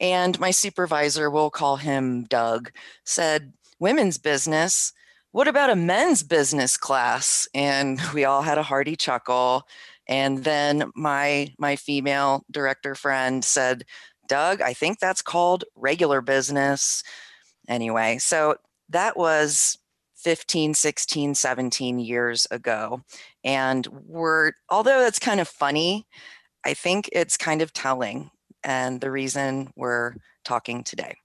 And 0.00 0.38
my 0.38 0.50
supervisor, 0.50 1.30
we'll 1.30 1.50
call 1.50 1.76
him 1.76 2.24
Doug, 2.24 2.70
said, 3.04 3.52
"Women's 3.78 4.18
business." 4.18 4.92
What 5.32 5.46
about 5.46 5.70
a 5.70 5.76
men's 5.76 6.22
business 6.22 6.76
class? 6.76 7.46
And 7.54 8.00
we 8.14 8.24
all 8.24 8.42
had 8.42 8.58
a 8.58 8.62
hearty 8.62 8.96
chuckle. 8.96 9.66
And 10.06 10.44
then 10.44 10.90
my 10.94 11.52
my 11.58 11.76
female 11.76 12.44
director 12.50 12.94
friend 12.94 13.44
said, 13.44 13.84
Doug, 14.28 14.60
I 14.62 14.72
think 14.74 14.98
that's 14.98 15.22
called 15.22 15.64
regular 15.74 16.20
business 16.20 17.02
anyway. 17.68 18.18
So 18.18 18.56
that 18.88 19.16
was 19.16 19.78
15, 20.16 20.74
16, 20.74 21.34
17 21.34 21.98
years 22.00 22.46
ago. 22.50 23.02
And 23.44 23.86
we're, 23.86 24.52
although 24.68 25.00
that's 25.00 25.18
kind 25.18 25.40
of 25.40 25.48
funny, 25.48 26.06
I 26.64 26.74
think 26.74 27.08
it's 27.12 27.36
kind 27.36 27.62
of 27.62 27.72
telling 27.72 28.30
and 28.64 29.00
the 29.00 29.10
reason 29.10 29.72
we're 29.76 30.14
talking 30.44 30.82
today. 30.82 31.16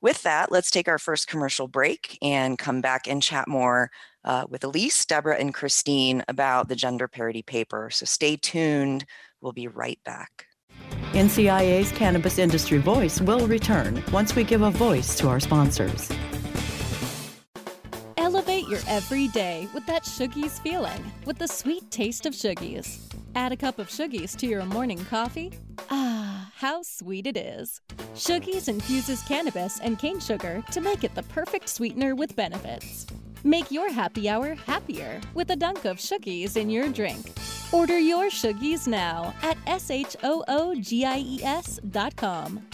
With 0.00 0.22
that, 0.22 0.50
let's 0.50 0.70
take 0.70 0.88
our 0.88 0.98
first 0.98 1.28
commercial 1.28 1.68
break 1.68 2.18
and 2.22 2.58
come 2.58 2.80
back 2.80 3.06
and 3.06 3.22
chat 3.22 3.46
more 3.46 3.90
uh, 4.24 4.46
with 4.48 4.64
Elise, 4.64 5.04
Deborah, 5.04 5.36
and 5.36 5.54
Christine 5.54 6.24
about 6.26 6.68
the 6.68 6.74
gender 6.74 7.06
parity 7.06 7.42
paper. 7.42 7.90
So 7.90 8.04
stay 8.06 8.36
tuned. 8.36 9.04
We'll 9.40 9.52
be 9.52 9.68
right 9.68 10.00
back. 10.04 10.46
NCIA's 11.12 11.92
Cannabis 11.92 12.38
Industry 12.38 12.78
Voice 12.78 13.20
will 13.20 13.46
return 13.46 14.02
once 14.12 14.34
we 14.34 14.44
give 14.44 14.62
a 14.62 14.70
voice 14.70 15.16
to 15.18 15.28
our 15.28 15.40
sponsors. 15.40 16.10
Elevate 18.16 18.68
your 18.68 18.80
everyday 18.86 19.68
with 19.74 19.84
that 19.86 20.04
Shoogies 20.04 20.60
feeling 20.62 21.12
with 21.26 21.38
the 21.38 21.48
sweet 21.48 21.90
taste 21.90 22.24
of 22.24 22.32
Shoogies. 22.32 22.98
Add 23.34 23.52
a 23.52 23.56
cup 23.56 23.78
of 23.78 23.88
Shoogies 23.88 24.36
to 24.36 24.46
your 24.46 24.64
morning 24.64 25.04
coffee. 25.06 25.52
Ah, 25.90 26.50
how 26.56 26.82
sweet 26.82 27.26
it 27.26 27.36
is. 27.36 27.80
Shoogies 28.14 28.68
infuses 28.68 29.22
cannabis 29.22 29.80
and 29.80 29.98
cane 29.98 30.20
sugar 30.20 30.62
to 30.70 30.80
make 30.80 31.04
it 31.04 31.14
the 31.14 31.22
perfect 31.24 31.68
sweetener 31.68 32.14
with 32.14 32.36
benefits. 32.36 33.06
Make 33.44 33.70
your 33.70 33.90
happy 33.90 34.28
hour 34.28 34.54
happier 34.54 35.20
with 35.34 35.50
a 35.50 35.56
dunk 35.56 35.84
of 35.84 35.96
Shoogies 35.96 36.56
in 36.56 36.70
your 36.70 36.88
drink. 36.88 37.32
Order 37.72 37.98
your 37.98 38.26
Shoogies 38.26 38.86
now 38.86 39.34
at 39.42 39.56
S-H-O-O-G-I-E-S.com 39.66 40.20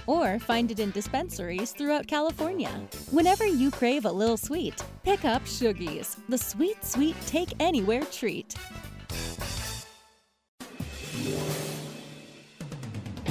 or 0.06 0.38
find 0.40 0.72
it 0.72 0.80
in 0.80 0.90
dispensaries 0.90 1.70
throughout 1.70 2.08
California. 2.08 2.72
Whenever 3.12 3.46
you 3.46 3.70
crave 3.70 4.06
a 4.06 4.10
little 4.10 4.36
sweet, 4.36 4.82
pick 5.04 5.24
up 5.24 5.44
Shoogies, 5.44 6.16
the 6.28 6.36
sweet, 6.36 6.84
sweet 6.84 7.14
take 7.26 7.54
anywhere 7.60 8.02
treat. 8.02 8.56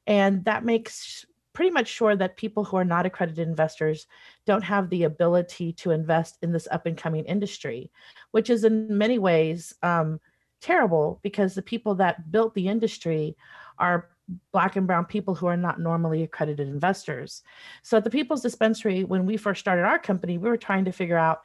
and 0.06 0.44
that 0.44 0.66
makes 0.66 1.26
pretty 1.56 1.72
much 1.72 1.88
sure 1.88 2.16
that 2.16 2.38
people 2.38 2.64
who 2.64 2.78
are 2.78 2.86
not 2.86 3.08
accredited 3.08 3.48
investors 3.48 4.06
don't 4.46 4.64
have 4.64 4.90
the 4.90 5.04
ability 5.04 5.74
to 5.74 5.90
invest 5.90 6.38
in 6.44 6.52
this 6.52 6.68
up 6.70 6.86
and 6.86 6.98
coming 6.98 7.26
industry, 7.26 7.90
which 8.32 8.52
is 8.52 8.64
in 8.64 8.96
many 8.98 9.18
ways 9.18 9.74
um, 9.82 10.20
terrible 10.62 11.20
because 11.24 11.56
the 11.56 11.62
people 11.64 11.96
that 11.96 12.32
built 12.32 12.54
the 12.54 12.68
industry 12.68 13.36
are 13.80 14.10
black 14.52 14.76
and 14.76 14.86
brown 14.88 15.06
people 15.06 15.36
who 15.36 15.48
are 15.48 15.58
not 15.58 15.80
normally 15.80 16.24
accredited 16.24 16.68
investors. 16.68 17.42
So 17.84 17.98
at 17.98 18.04
the 18.04 18.10
People's 18.10 18.42
Dispensary, 18.42 19.04
when 19.04 19.26
we 19.26 19.38
first 19.38 19.60
started 19.60 19.84
our 19.84 20.00
company, 20.00 20.38
we 20.38 20.50
were 20.50 20.58
trying 20.58 20.86
to 20.86 20.92
figure 20.92 21.18
out 21.18 21.42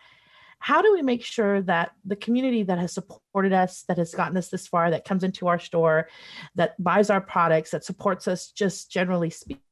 how 0.59 0.83
do 0.83 0.93
we 0.93 1.01
make 1.01 1.25
sure 1.25 1.63
that 1.63 1.93
the 2.05 2.17
community 2.17 2.63
that 2.65 2.79
has 2.79 2.93
supported 2.93 3.53
us, 3.53 3.83
that 3.89 3.97
has 3.97 4.15
gotten 4.15 4.37
us 4.37 4.49
this 4.49 4.67
far, 4.67 4.91
that 4.91 5.07
comes 5.07 5.25
into 5.25 5.49
our 5.49 5.59
store, 5.59 6.09
that 6.55 6.83
buys 6.83 7.09
our 7.09 7.21
products, 7.21 7.71
that 7.71 7.85
supports 7.85 8.29
us 8.29 8.51
just 8.51 8.91
generally 8.91 9.31
speaking, 9.31 9.63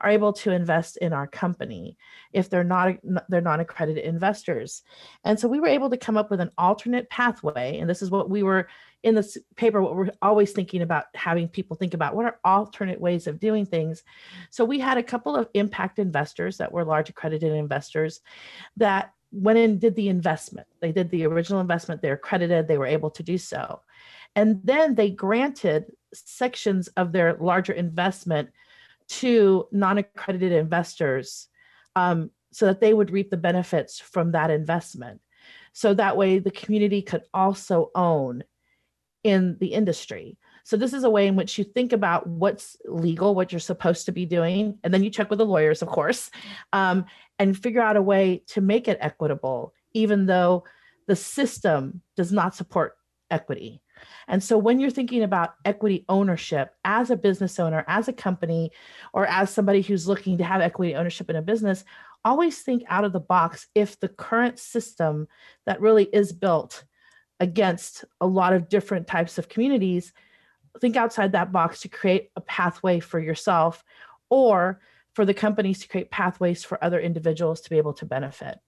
are 0.00 0.10
able 0.10 0.32
to 0.32 0.52
invest 0.52 0.96
in 0.98 1.12
our 1.12 1.26
company 1.26 1.96
if 2.32 2.48
they're 2.48 2.64
not 2.64 2.94
they're 3.28 3.40
non-accredited 3.40 4.04
investors. 4.04 4.82
And 5.24 5.38
so 5.38 5.48
we 5.48 5.60
were 5.60 5.68
able 5.68 5.90
to 5.90 5.96
come 5.96 6.16
up 6.16 6.30
with 6.30 6.40
an 6.40 6.50
alternate 6.58 7.10
pathway 7.10 7.78
and 7.78 7.88
this 7.88 8.02
is 8.02 8.10
what 8.10 8.30
we 8.30 8.42
were 8.42 8.68
in 9.02 9.14
this 9.14 9.36
paper 9.56 9.82
what 9.82 9.96
we're 9.96 10.10
always 10.22 10.52
thinking 10.52 10.82
about 10.82 11.06
having 11.14 11.48
people 11.48 11.76
think 11.76 11.94
about 11.94 12.14
what 12.14 12.24
are 12.24 12.38
alternate 12.44 13.00
ways 13.00 13.26
of 13.26 13.40
doing 13.40 13.66
things. 13.66 14.04
So 14.50 14.64
we 14.64 14.78
had 14.78 14.98
a 14.98 15.02
couple 15.02 15.34
of 15.34 15.48
impact 15.54 15.98
investors 15.98 16.58
that 16.58 16.72
were 16.72 16.84
large 16.84 17.10
accredited 17.10 17.52
investors 17.52 18.20
that 18.76 19.12
went 19.32 19.58
and 19.58 19.80
did 19.80 19.96
the 19.96 20.08
investment. 20.08 20.66
They 20.80 20.92
did 20.92 21.10
the 21.10 21.26
original 21.26 21.60
investment 21.60 22.00
they're 22.00 22.14
accredited 22.14 22.68
they 22.68 22.78
were 22.78 22.86
able 22.86 23.10
to 23.10 23.22
do 23.22 23.38
so. 23.38 23.80
And 24.36 24.60
then 24.64 24.94
they 24.94 25.10
granted 25.10 25.86
sections 26.14 26.88
of 26.96 27.12
their 27.12 27.34
larger 27.34 27.72
investment 27.72 28.50
to 29.08 29.68
non-accredited 29.72 30.52
investors 30.52 31.48
um, 31.96 32.30
so 32.52 32.66
that 32.66 32.80
they 32.80 32.94
would 32.94 33.10
reap 33.10 33.30
the 33.30 33.36
benefits 33.36 33.98
from 33.98 34.32
that 34.32 34.50
investment. 34.50 35.20
So 35.72 35.94
that 35.94 36.16
way 36.16 36.38
the 36.38 36.50
community 36.50 37.02
could 37.02 37.22
also 37.32 37.90
own 37.94 38.44
in 39.24 39.56
the 39.60 39.68
industry. 39.68 40.36
So 40.64 40.76
this 40.76 40.92
is 40.92 41.04
a 41.04 41.10
way 41.10 41.26
in 41.26 41.36
which 41.36 41.58
you 41.58 41.64
think 41.64 41.92
about 41.92 42.26
what's 42.26 42.76
legal 42.84 43.34
what 43.34 43.52
you're 43.52 43.58
supposed 43.58 44.06
to 44.06 44.12
be 44.12 44.26
doing 44.26 44.78
and 44.84 44.94
then 44.94 45.02
you 45.02 45.10
check 45.10 45.28
with 45.28 45.38
the 45.38 45.46
lawyers 45.46 45.82
of 45.82 45.88
course 45.88 46.30
um, 46.72 47.04
and 47.38 47.58
figure 47.58 47.82
out 47.82 47.96
a 47.96 48.02
way 48.02 48.42
to 48.48 48.60
make 48.60 48.86
it 48.86 48.98
equitable 49.00 49.74
even 49.92 50.26
though 50.26 50.64
the 51.08 51.16
system 51.16 52.00
does 52.16 52.30
not 52.30 52.54
support 52.54 52.96
equity 53.30 53.81
and 54.28 54.42
so 54.42 54.58
when 54.58 54.80
you're 54.80 54.90
thinking 54.90 55.22
about 55.22 55.54
equity 55.64 56.04
ownership 56.08 56.74
as 56.84 57.10
a 57.10 57.16
business 57.16 57.58
owner, 57.58 57.84
as 57.88 58.08
a 58.08 58.12
company, 58.12 58.70
or 59.12 59.26
as 59.26 59.50
somebody 59.50 59.82
who's 59.82 60.08
looking 60.08 60.38
to 60.38 60.44
have 60.44 60.60
equity 60.60 60.94
ownership 60.94 61.28
in 61.30 61.36
a 61.36 61.42
business, 61.42 61.84
always 62.24 62.60
think 62.60 62.82
out 62.88 63.04
of 63.04 63.12
the 63.12 63.20
box 63.20 63.66
if 63.74 63.98
the 64.00 64.08
current 64.08 64.58
system 64.58 65.28
that 65.66 65.80
really 65.80 66.04
is 66.04 66.32
built 66.32 66.84
against 67.40 68.04
a 68.20 68.26
lot 68.26 68.52
of 68.52 68.68
different 68.68 69.06
types 69.06 69.38
of 69.38 69.48
communities, 69.48 70.12
think 70.80 70.96
outside 70.96 71.32
that 71.32 71.52
box 71.52 71.80
to 71.80 71.88
create 71.88 72.30
a 72.36 72.40
pathway 72.40 73.00
for 73.00 73.18
yourself 73.18 73.84
or 74.30 74.80
for 75.14 75.24
the 75.24 75.34
companies 75.34 75.80
to 75.80 75.88
create 75.88 76.10
pathways 76.10 76.64
for 76.64 76.82
other 76.82 77.00
individuals 77.00 77.60
to 77.60 77.70
be 77.70 77.78
able 77.78 77.92
to 77.92 78.06
benefit. 78.06 78.58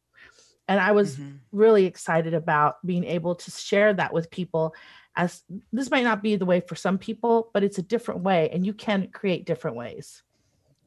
And 0.68 0.80
I 0.80 0.92
was 0.92 1.16
mm-hmm. 1.16 1.36
really 1.52 1.86
excited 1.86 2.34
about 2.34 2.84
being 2.84 3.04
able 3.04 3.34
to 3.34 3.50
share 3.50 3.92
that 3.94 4.12
with 4.12 4.30
people 4.30 4.74
as 5.16 5.42
this 5.72 5.90
might 5.90 6.04
not 6.04 6.22
be 6.22 6.36
the 6.36 6.44
way 6.44 6.60
for 6.60 6.74
some 6.74 6.98
people, 6.98 7.50
but 7.52 7.62
it's 7.62 7.78
a 7.78 7.82
different 7.82 8.22
way 8.22 8.50
and 8.50 8.66
you 8.66 8.72
can 8.72 9.08
create 9.08 9.46
different 9.46 9.76
ways. 9.76 10.22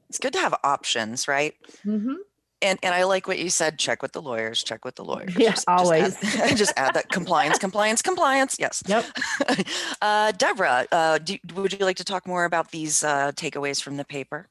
It's 0.09 0.19
good 0.19 0.33
to 0.33 0.39
have 0.39 0.55
options, 0.63 1.27
right? 1.27 1.53
Mm-hmm. 1.85 2.15
And 2.61 2.79
and 2.81 2.95
I 2.95 3.03
like 3.03 3.27
what 3.27 3.37
you 3.37 3.51
said. 3.51 3.77
Check 3.77 4.01
with 4.01 4.13
the 4.13 4.21
lawyers. 4.21 4.63
Check 4.63 4.83
with 4.83 4.95
the 4.95 5.03
lawyers. 5.03 5.35
Yeah, 5.37 5.51
just, 5.51 5.65
always. 5.67 6.19
Just 6.19 6.39
add, 6.39 6.57
just 6.57 6.73
add 6.75 6.93
that 6.95 7.09
compliance, 7.11 7.59
compliance, 7.59 8.01
compliance. 8.01 8.55
Yes. 8.57 8.81
Yep. 8.87 9.05
uh, 10.01 10.31
Deborah, 10.31 10.87
uh, 10.91 11.19
do, 11.19 11.37
would 11.53 11.73
you 11.73 11.85
like 11.85 11.97
to 11.97 12.03
talk 12.03 12.25
more 12.25 12.45
about 12.45 12.71
these 12.71 13.03
uh, 13.03 13.31
takeaways 13.33 13.81
from 13.81 13.97
the 13.97 14.05
paper? 14.05 14.47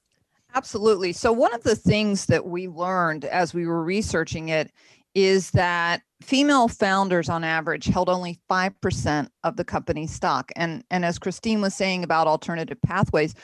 Absolutely. 0.55 1.13
So 1.13 1.33
one 1.33 1.53
of 1.53 1.65
the 1.65 1.77
things 1.77 2.27
that 2.27 2.47
we 2.47 2.69
learned 2.69 3.25
as 3.25 3.53
we 3.53 3.67
were 3.67 3.83
researching 3.83 4.49
it 4.49 4.71
is 5.17 5.51
that 5.53 6.03
female 6.21 6.69
founders 6.69 7.29
on 7.29 7.43
average 7.43 7.87
held 7.87 8.09
only 8.09 8.39
5% 8.51 9.29
of 9.45 9.57
the 9.57 9.65
company's 9.65 10.13
stock. 10.13 10.53
And 10.57 10.85
and 10.91 11.05
as 11.05 11.19
christine 11.19 11.61
was 11.61 11.75
saying 11.75 12.05
about 12.05 12.27
alternative 12.27 12.81
pathways 12.83 13.35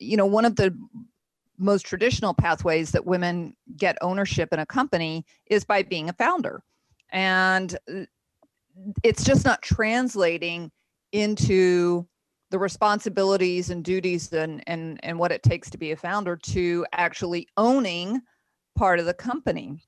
you 0.00 0.16
know 0.16 0.26
one 0.26 0.44
of 0.44 0.56
the 0.56 0.76
most 1.58 1.86
traditional 1.86 2.34
pathways 2.34 2.90
that 2.90 3.06
women 3.06 3.54
get 3.76 3.96
ownership 4.00 4.52
in 4.52 4.58
a 4.58 4.66
company 4.66 5.24
is 5.46 5.64
by 5.64 5.82
being 5.82 6.08
a 6.08 6.12
founder. 6.12 6.62
And 7.10 7.76
uh, 7.88 8.04
it's 9.04 9.22
just 9.22 9.44
not 9.44 9.62
translating 9.62 10.72
into 11.12 12.06
the 12.50 12.58
responsibilities 12.58 13.70
and 13.70 13.84
duties 13.84 14.32
and 14.32 14.62
and 14.66 15.00
and 15.02 15.18
what 15.18 15.32
it 15.32 15.42
takes 15.42 15.70
to 15.70 15.78
be 15.78 15.92
a 15.92 15.96
founder 15.96 16.36
to 16.36 16.84
actually 16.92 17.48
owning 17.56 18.20
part 18.76 18.98
of 18.98 19.06
the 19.06 19.14
company 19.14 19.78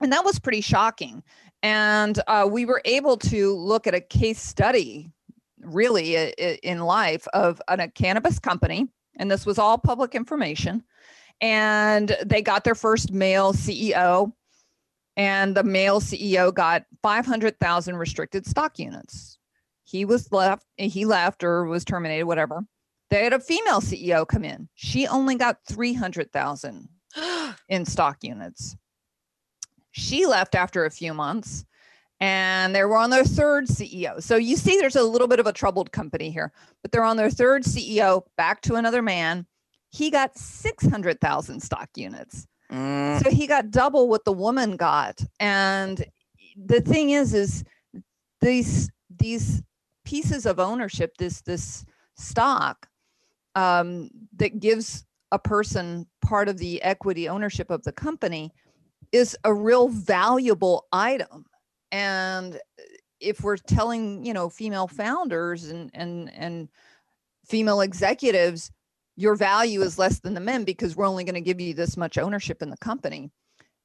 and 0.00 0.12
that 0.12 0.24
was 0.24 0.38
pretty 0.38 0.60
shocking. 0.60 1.22
And 1.62 2.20
uh, 2.28 2.48
we 2.50 2.64
were 2.64 2.82
able 2.84 3.16
to 3.16 3.54
look 3.54 3.86
at 3.86 3.94
a 3.94 4.00
case 4.00 4.40
study 4.40 5.10
really 5.60 6.14
in 6.62 6.80
life 6.80 7.26
of 7.34 7.60
a 7.68 7.88
cannabis 7.88 8.38
company 8.38 8.88
and 9.18 9.30
this 9.30 9.44
was 9.44 9.58
all 9.58 9.76
public 9.76 10.14
information 10.14 10.82
and 11.40 12.16
they 12.24 12.42
got 12.42 12.64
their 12.64 12.74
first 12.74 13.12
male 13.12 13.52
ceo 13.52 14.32
and 15.16 15.56
the 15.56 15.64
male 15.64 16.00
ceo 16.00 16.54
got 16.54 16.84
500000 17.02 17.96
restricted 17.96 18.46
stock 18.46 18.78
units. 18.78 19.38
He 19.84 20.04
was 20.04 20.30
left 20.32 20.64
he 20.76 21.04
left 21.04 21.42
or 21.42 21.64
was 21.64 21.84
terminated 21.84 22.24
whatever. 22.24 22.62
They 23.10 23.24
had 23.24 23.32
a 23.32 23.40
female 23.40 23.80
ceo 23.80 24.26
come 24.26 24.44
in. 24.44 24.68
She 24.74 25.06
only 25.06 25.34
got 25.34 25.58
300000 25.68 26.88
in 27.68 27.84
stock 27.84 28.18
units 28.22 28.76
she 29.98 30.26
left 30.26 30.54
after 30.54 30.84
a 30.84 30.90
few 30.90 31.12
months 31.12 31.64
and 32.20 32.74
they 32.74 32.84
were 32.84 32.96
on 32.96 33.10
their 33.10 33.24
third 33.24 33.66
CEO. 33.66 34.22
So 34.22 34.36
you 34.36 34.56
see, 34.56 34.76
there's 34.76 34.96
a 34.96 35.02
little 35.02 35.28
bit 35.28 35.40
of 35.40 35.46
a 35.46 35.52
troubled 35.52 35.92
company 35.92 36.30
here, 36.30 36.52
but 36.82 36.90
they're 36.90 37.04
on 37.04 37.16
their 37.16 37.30
third 37.30 37.62
CEO, 37.62 38.22
back 38.36 38.60
to 38.62 38.74
another 38.74 39.02
man. 39.02 39.46
He 39.90 40.10
got 40.10 40.36
600,000 40.36 41.60
stock 41.60 41.88
units. 41.94 42.46
Mm. 42.72 43.22
So 43.22 43.30
he 43.30 43.46
got 43.46 43.70
double 43.70 44.08
what 44.08 44.24
the 44.24 44.32
woman 44.32 44.76
got. 44.76 45.20
And 45.40 46.04
the 46.56 46.80
thing 46.80 47.10
is, 47.10 47.34
is 47.34 47.64
these, 48.40 48.90
these 49.16 49.62
pieces 50.04 50.44
of 50.44 50.58
ownership, 50.58 51.16
this, 51.18 51.40
this 51.42 51.84
stock 52.16 52.88
um, 53.54 54.10
that 54.36 54.60
gives 54.60 55.04
a 55.30 55.38
person 55.38 56.06
part 56.22 56.48
of 56.48 56.58
the 56.58 56.82
equity 56.82 57.28
ownership 57.28 57.70
of 57.70 57.82
the 57.84 57.92
company 57.92 58.52
is 59.12 59.36
a 59.44 59.52
real 59.52 59.88
valuable 59.88 60.86
item. 60.92 61.44
And 61.92 62.58
if 63.20 63.42
we're 63.42 63.56
telling 63.56 64.24
you 64.24 64.32
know 64.32 64.48
female 64.48 64.86
founders 64.86 65.64
and 65.64 65.90
and 65.94 66.32
and 66.34 66.68
female 67.46 67.80
executives 67.80 68.70
your 69.16 69.34
value 69.34 69.80
is 69.82 69.98
less 69.98 70.20
than 70.20 70.34
the 70.34 70.40
men 70.40 70.62
because 70.62 70.94
we're 70.94 71.08
only 71.08 71.24
going 71.24 71.34
to 71.34 71.40
give 71.40 71.60
you 71.60 71.74
this 71.74 71.96
much 71.96 72.16
ownership 72.16 72.62
in 72.62 72.70
the 72.70 72.76
company 72.76 73.32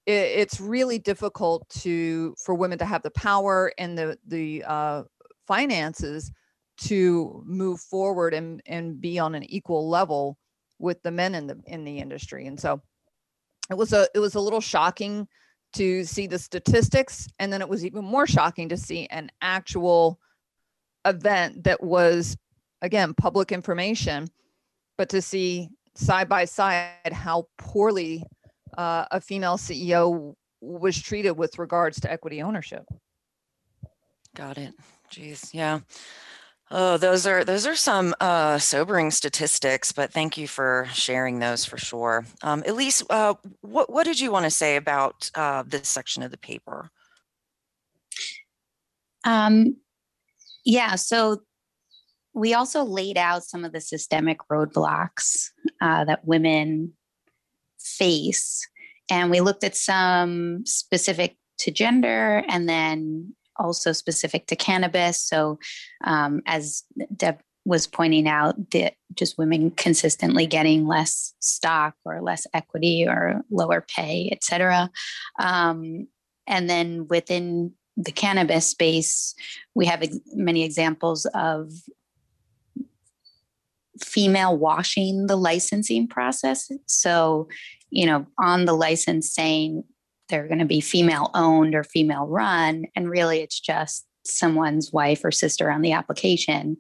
it, 0.06 0.12
it's 0.12 0.60
really 0.60 1.00
difficult 1.00 1.68
to 1.70 2.36
for 2.38 2.56
women 2.56 2.78
to 2.78 2.86
have 2.86 3.02
the 3.02 3.12
power 3.12 3.72
and 3.78 3.98
the 3.98 4.18
the 4.28 4.64
uh, 4.66 5.04
finances 5.48 6.32
to 6.78 7.44
move 7.46 7.80
forward 7.80 8.34
and 8.34 8.62
and 8.66 9.00
be 9.00 9.20
on 9.20 9.36
an 9.36 9.44
equal 9.44 9.90
level 9.90 10.38
with 10.80 11.02
the 11.04 11.12
men 11.12 11.36
in 11.36 11.48
the 11.48 11.62
in 11.68 11.84
the 11.84 12.00
industry. 12.00 12.48
And 12.48 12.60
so 12.60 12.82
it 13.70 13.76
was 13.76 13.94
a 13.94 14.08
it 14.14 14.20
was 14.20 14.36
a 14.36 14.40
little 14.40 14.62
shocking 14.62 15.28
to 15.74 16.04
see 16.04 16.28
the 16.28 16.38
statistics 16.38 17.28
and 17.40 17.52
then 17.52 17.62
it 17.62 17.70
was 17.70 17.86
even 17.86 18.06
more 18.06 18.28
shocking 18.28 18.70
to 18.70 18.78
see 18.78 19.08
an 19.08 19.30
actual 19.42 20.20
event 21.06 21.64
that 21.64 21.82
was 21.84 22.38
again 22.82 23.14
public 23.14 23.52
information 23.52 24.28
but 24.98 25.10
to 25.10 25.22
see 25.22 25.70
side 25.96 26.30
by 26.30 26.46
side 26.46 27.12
how 27.12 27.48
poorly 27.58 28.24
uh, 28.78 29.06
a 29.12 29.20
female 29.20 29.58
ceo 29.58 30.36
was 30.62 31.00
treated 31.00 31.32
with 31.32 31.60
regards 31.60 32.00
to 32.00 32.12
equity 32.12 32.42
ownership. 32.42 32.86
Got 34.36 34.58
it. 34.58 34.74
Jeez 35.12 35.54
yeah 35.54 35.80
Oh, 36.72 36.98
those 36.98 37.28
are 37.28 37.44
those 37.44 37.68
are 37.68 37.76
some 37.76 38.16
uh, 38.20 38.58
sobering 38.58 39.12
statistics, 39.12 39.92
but 39.92 40.12
thank 40.12 40.38
you 40.38 40.48
for 40.48 40.88
sharing 40.92 41.40
those 41.40 41.66
for 41.66 41.78
sure. 41.78 42.26
Um, 42.42 42.64
Elise, 42.66 43.04
uh, 43.10 43.36
what 43.62 43.92
what 43.92 44.06
did 44.06 44.20
you 44.20 44.32
want 44.32 44.46
to 44.46 44.52
say 44.52 44.76
about 44.76 45.30
uh, 45.36 45.64
this 45.68 45.88
section 45.88 46.24
of 46.24 46.32
the 46.32 46.38
paper? 46.38 46.90
Um, 49.24 49.78
yeah, 50.66 50.96
so 50.96 51.42
we 52.34 52.54
also 52.54 52.84
laid 52.84 53.18
out 53.18 53.44
some 53.44 53.64
of 53.64 53.72
the 53.72 53.82
systemic 53.82 54.40
roadblocks 54.52 55.50
uh, 55.82 56.06
that 56.06 56.26
women 56.26 56.94
face, 57.80 58.68
and 59.12 59.30
we 59.30 59.42
looked 59.42 59.64
at 59.64 59.76
some 59.76 60.66
specific 60.66 61.38
to 61.60 61.72
gender, 61.72 62.44
and 62.48 62.68
then 62.68 63.36
also 63.58 63.92
specific 63.92 64.48
to 64.48 64.56
cannabis. 64.56 65.20
So, 65.20 65.60
um, 66.04 66.42
as 66.46 66.84
Deb 67.16 67.40
was 67.66 67.88
pointing 67.88 68.28
out, 68.28 68.72
that 68.72 68.94
just 69.14 69.38
women 69.38 69.72
consistently 69.72 70.46
getting 70.46 70.86
less 70.86 71.34
stock 71.40 71.96
or 72.04 72.22
less 72.22 72.46
equity 72.54 73.06
or 73.08 73.42
lower 73.50 73.86
pay, 73.96 74.30
et 74.32 74.44
cetera. 74.44 74.90
Um, 75.40 76.08
and 76.46 76.70
then 76.70 77.08
within 77.08 77.74
the 77.96 78.12
cannabis 78.12 78.68
space, 78.68 79.34
we 79.76 79.86
have 79.86 80.02
ex- 80.02 80.20
many 80.34 80.64
examples 80.64 81.26
of 81.34 81.72
female 84.04 84.58
washing 84.58 85.28
the 85.28 85.36
licensing 85.38 86.08
process. 86.08 86.70
So, 86.88 87.48
you 87.92 88.06
know, 88.06 88.26
on 88.40 88.66
the 88.66 88.74
license 88.74 89.32
saying 89.32 89.84
they're 90.30 90.48
going 90.48 90.60
to 90.60 90.66
be 90.66 90.82
female 90.82 91.30
owned 91.34 91.76
or 91.76 91.84
female 91.84 92.26
run. 92.28 92.86
And 92.96 93.10
really, 93.10 93.42
it's 93.42 93.60
just 93.60 94.06
someone's 94.26 94.94
wife 94.94 95.24
or 95.24 95.32
sister 95.32 95.70
on 95.70 95.82
the 95.82 95.92
application, 95.92 96.78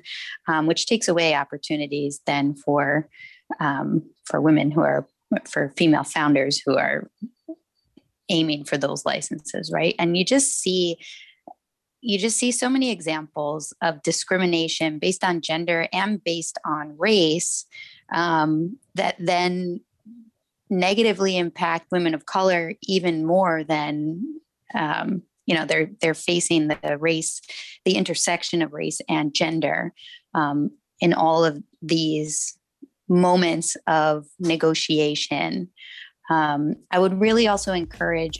um, 0.47 0.65
which 0.65 0.85
takes 0.85 1.07
away 1.07 1.35
opportunities 1.35 2.21
then 2.25 2.55
for 2.55 3.09
um, 3.59 4.03
for 4.25 4.41
women 4.41 4.71
who 4.71 4.81
are 4.81 5.07
for 5.45 5.73
female 5.77 6.03
founders 6.03 6.61
who 6.63 6.77
are 6.77 7.09
aiming 8.29 8.63
for 8.63 8.77
those 8.77 9.05
licenses, 9.05 9.71
right? 9.71 9.95
And 9.99 10.17
you 10.17 10.23
just 10.23 10.59
see 10.59 10.97
you 12.05 12.19
just 12.19 12.37
see 12.37 12.51
so 12.51 12.69
many 12.69 12.91
examples 12.91 13.73
of 13.81 14.03
discrimination 14.03 14.99
based 14.99 15.23
on 15.23 15.39
gender 15.39 15.87
and 15.93 16.21
based 16.21 16.57
on 16.65 16.97
race 16.97 17.65
um, 18.13 18.77
that 18.95 19.15
then 19.19 19.79
negatively 20.69 21.37
impact 21.37 21.91
women 21.91 22.13
of 22.13 22.25
color 22.25 22.73
even 22.83 23.25
more 23.25 23.63
than 23.63 24.21
um, 24.73 25.21
you 25.45 25.55
know 25.55 25.65
they're 25.65 25.89
they're 26.01 26.13
facing 26.13 26.67
the 26.67 26.97
race 26.97 27.41
the 27.85 27.95
intersection 27.95 28.61
of 28.61 28.73
race 28.73 29.01
and 29.09 29.33
gender 29.33 29.93
um, 30.33 30.71
in 30.99 31.13
all 31.13 31.43
of 31.43 31.61
these 31.81 32.57
moments 33.09 33.75
of 33.87 34.25
negotiation. 34.39 35.69
Um, 36.29 36.75
i 36.89 36.97
would 36.97 37.19
really 37.19 37.47
also 37.47 37.73
encourage 37.73 38.39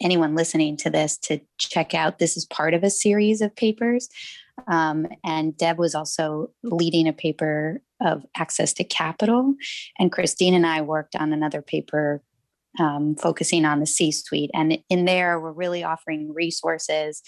anyone 0.00 0.34
listening 0.34 0.76
to 0.78 0.88
this 0.88 1.18
to 1.18 1.38
check 1.58 1.94
out 1.94 2.18
this 2.18 2.36
is 2.36 2.46
part 2.46 2.72
of 2.72 2.82
a 2.82 2.90
series 2.90 3.42
of 3.42 3.54
papers 3.54 4.08
um, 4.66 5.06
and 5.24 5.56
Deb 5.56 5.78
was 5.78 5.94
also 5.94 6.50
leading 6.62 7.08
a 7.08 7.12
paper 7.12 7.80
of 8.00 8.24
access 8.36 8.72
to 8.74 8.84
capital. 8.84 9.54
And 9.98 10.12
Christine 10.12 10.54
and 10.54 10.66
I 10.66 10.80
worked 10.80 11.16
on 11.16 11.32
another 11.32 11.62
paper 11.62 12.22
um, 12.78 13.16
focusing 13.16 13.64
on 13.64 13.80
the 13.80 13.86
C 13.86 14.12
suite. 14.12 14.50
And 14.54 14.78
in 14.88 15.04
there, 15.04 15.40
we're 15.40 15.52
really 15.52 15.82
offering 15.82 16.32
resources, 16.32 17.22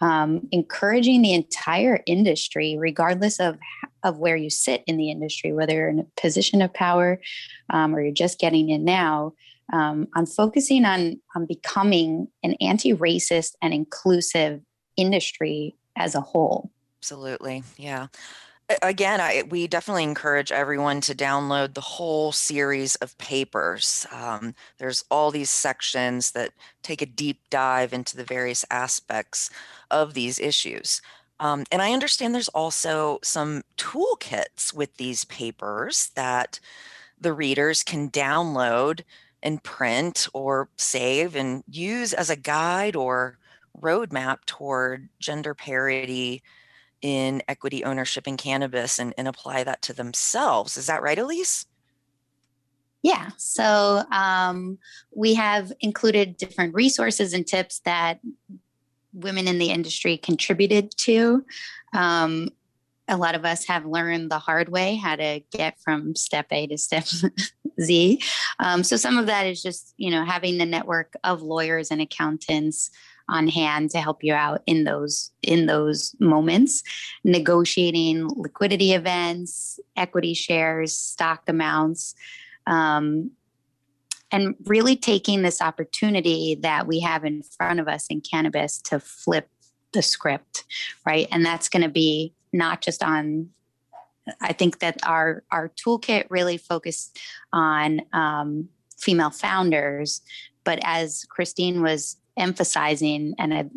um, 0.00 0.48
encouraging 0.52 1.22
the 1.22 1.32
entire 1.32 2.02
industry, 2.06 2.76
regardless 2.78 3.40
of, 3.40 3.58
of 4.02 4.18
where 4.18 4.36
you 4.36 4.50
sit 4.50 4.82
in 4.86 4.96
the 4.96 5.10
industry, 5.10 5.52
whether 5.52 5.74
you're 5.74 5.88
in 5.88 6.00
a 6.00 6.20
position 6.20 6.60
of 6.60 6.74
power 6.74 7.20
um, 7.70 7.94
or 7.94 8.02
you're 8.02 8.12
just 8.12 8.38
getting 8.38 8.70
in 8.70 8.84
now. 8.84 9.32
Um, 9.72 10.08
on 10.14 10.26
focusing 10.26 10.84
on 10.84 11.20
on 11.34 11.46
becoming 11.46 12.26
an 12.42 12.56
anti-racist 12.60 13.52
and 13.62 13.72
inclusive 13.72 14.60
industry 14.98 15.76
as 15.96 16.14
a 16.14 16.20
whole. 16.20 16.70
Absolutely. 17.00 17.64
Yeah. 17.76 18.06
Again, 18.82 19.20
I, 19.20 19.42
we 19.50 19.66
definitely 19.66 20.04
encourage 20.04 20.50
everyone 20.50 21.00
to 21.02 21.14
download 21.14 21.74
the 21.74 21.80
whole 21.82 22.32
series 22.32 22.94
of 22.96 23.18
papers. 23.18 24.06
Um, 24.10 24.54
there's 24.78 25.04
all 25.10 25.30
these 25.30 25.50
sections 25.50 26.30
that 26.30 26.52
take 26.82 27.02
a 27.02 27.06
deep 27.06 27.40
dive 27.50 27.92
into 27.92 28.16
the 28.16 28.24
various 28.24 28.64
aspects 28.70 29.50
of 29.90 30.14
these 30.14 30.38
issues. 30.38 31.02
Um, 31.38 31.64
and 31.70 31.82
I 31.82 31.92
understand 31.92 32.34
there's 32.34 32.48
also 32.48 33.18
some 33.22 33.62
toolkits 33.76 34.72
with 34.72 34.96
these 34.96 35.24
papers 35.24 36.10
that 36.14 36.58
the 37.20 37.32
readers 37.32 37.82
can 37.82 38.10
download 38.10 39.02
and 39.42 39.62
print 39.62 40.28
or 40.32 40.68
save 40.76 41.34
and 41.36 41.64
use 41.68 42.12
as 42.12 42.30
a 42.30 42.36
guide 42.36 42.96
or 42.96 43.38
roadmap 43.80 44.38
toward 44.46 45.08
gender 45.18 45.54
parity 45.54 46.42
in 47.00 47.42
equity 47.48 47.84
ownership 47.84 48.28
in 48.28 48.36
cannabis 48.36 48.98
and, 48.98 49.12
and 49.18 49.26
apply 49.26 49.64
that 49.64 49.82
to 49.82 49.92
themselves. 49.92 50.76
Is 50.76 50.86
that 50.86 51.02
right, 51.02 51.18
Elise? 51.18 51.66
Yeah. 53.02 53.30
So 53.36 54.04
um, 54.12 54.78
we 55.14 55.34
have 55.34 55.72
included 55.80 56.36
different 56.36 56.74
resources 56.74 57.32
and 57.32 57.44
tips 57.44 57.80
that 57.80 58.20
women 59.12 59.48
in 59.48 59.58
the 59.58 59.70
industry 59.70 60.16
contributed 60.16 60.96
to. 60.98 61.44
Um, 61.92 62.50
a 63.08 63.16
lot 63.16 63.34
of 63.34 63.44
us 63.44 63.66
have 63.66 63.84
learned 63.84 64.30
the 64.30 64.38
hard 64.38 64.68
way 64.68 64.94
how 64.96 65.16
to 65.16 65.42
get 65.50 65.78
from 65.80 66.14
step 66.14 66.46
A 66.52 66.68
to 66.68 66.78
step 66.78 67.04
Z. 67.80 68.22
Um, 68.60 68.84
so 68.84 68.96
some 68.96 69.18
of 69.18 69.26
that 69.26 69.46
is 69.46 69.60
just, 69.60 69.94
you 69.96 70.10
know, 70.10 70.24
having 70.24 70.58
the 70.58 70.66
network 70.66 71.14
of 71.24 71.42
lawyers 71.42 71.90
and 71.90 72.00
accountants 72.00 72.90
on 73.32 73.48
hand 73.48 73.90
to 73.90 73.98
help 73.98 74.22
you 74.22 74.34
out 74.34 74.62
in 74.66 74.84
those 74.84 75.30
in 75.42 75.66
those 75.66 76.14
moments 76.20 76.82
negotiating 77.24 78.28
liquidity 78.36 78.92
events 78.92 79.80
equity 79.96 80.34
shares 80.34 80.96
stock 80.96 81.42
amounts 81.48 82.14
um, 82.66 83.30
and 84.30 84.54
really 84.64 84.96
taking 84.96 85.42
this 85.42 85.60
opportunity 85.60 86.56
that 86.62 86.86
we 86.86 87.00
have 87.00 87.24
in 87.24 87.42
front 87.42 87.80
of 87.80 87.88
us 87.88 88.06
in 88.08 88.20
cannabis 88.20 88.78
to 88.78 89.00
flip 89.00 89.48
the 89.92 90.02
script 90.02 90.64
right? 91.06 91.26
And 91.30 91.44
that's 91.44 91.68
going 91.68 91.82
to 91.82 91.88
be 91.88 92.32
not 92.52 92.82
just 92.82 93.02
on 93.02 93.48
i 94.40 94.52
think 94.52 94.78
that 94.78 94.98
our 95.06 95.42
our 95.50 95.70
toolkit 95.70 96.26
really 96.30 96.56
focused 96.56 97.18
on 97.52 98.02
um, 98.12 98.68
female 98.98 99.30
founders 99.30 100.20
but 100.64 100.78
as 100.84 101.24
christine 101.24 101.82
was 101.82 102.16
emphasizing, 102.36 103.34
and 103.38 103.52
I'd 103.52 103.70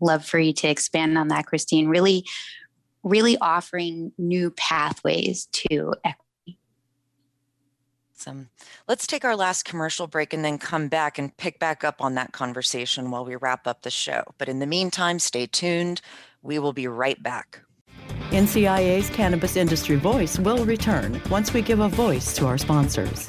love 0.00 0.24
for 0.24 0.38
you 0.38 0.52
to 0.54 0.68
expand 0.68 1.18
on 1.18 1.28
that, 1.28 1.46
Christine, 1.46 1.88
really, 1.88 2.24
really 3.02 3.36
offering 3.38 4.12
new 4.18 4.50
pathways 4.50 5.46
to 5.52 5.94
equity. 6.04 6.58
Awesome. 8.14 8.50
Let's 8.88 9.06
take 9.06 9.24
our 9.24 9.36
last 9.36 9.64
commercial 9.64 10.08
break 10.08 10.32
and 10.32 10.44
then 10.44 10.58
come 10.58 10.88
back 10.88 11.18
and 11.18 11.36
pick 11.36 11.60
back 11.60 11.84
up 11.84 12.00
on 12.00 12.14
that 12.14 12.32
conversation 12.32 13.10
while 13.10 13.24
we 13.24 13.36
wrap 13.36 13.66
up 13.66 13.82
the 13.82 13.90
show. 13.90 14.24
But 14.38 14.48
in 14.48 14.58
the 14.58 14.66
meantime, 14.66 15.20
stay 15.20 15.46
tuned. 15.46 16.00
We 16.42 16.58
will 16.58 16.72
be 16.72 16.88
right 16.88 17.22
back. 17.22 17.60
NCIA's 18.30 19.08
Cannabis 19.10 19.56
Industry 19.56 19.96
Voice 19.96 20.38
will 20.38 20.64
return 20.64 21.22
once 21.30 21.54
we 21.54 21.62
give 21.62 21.80
a 21.80 21.88
voice 21.88 22.34
to 22.36 22.46
our 22.46 22.58
sponsors. 22.58 23.28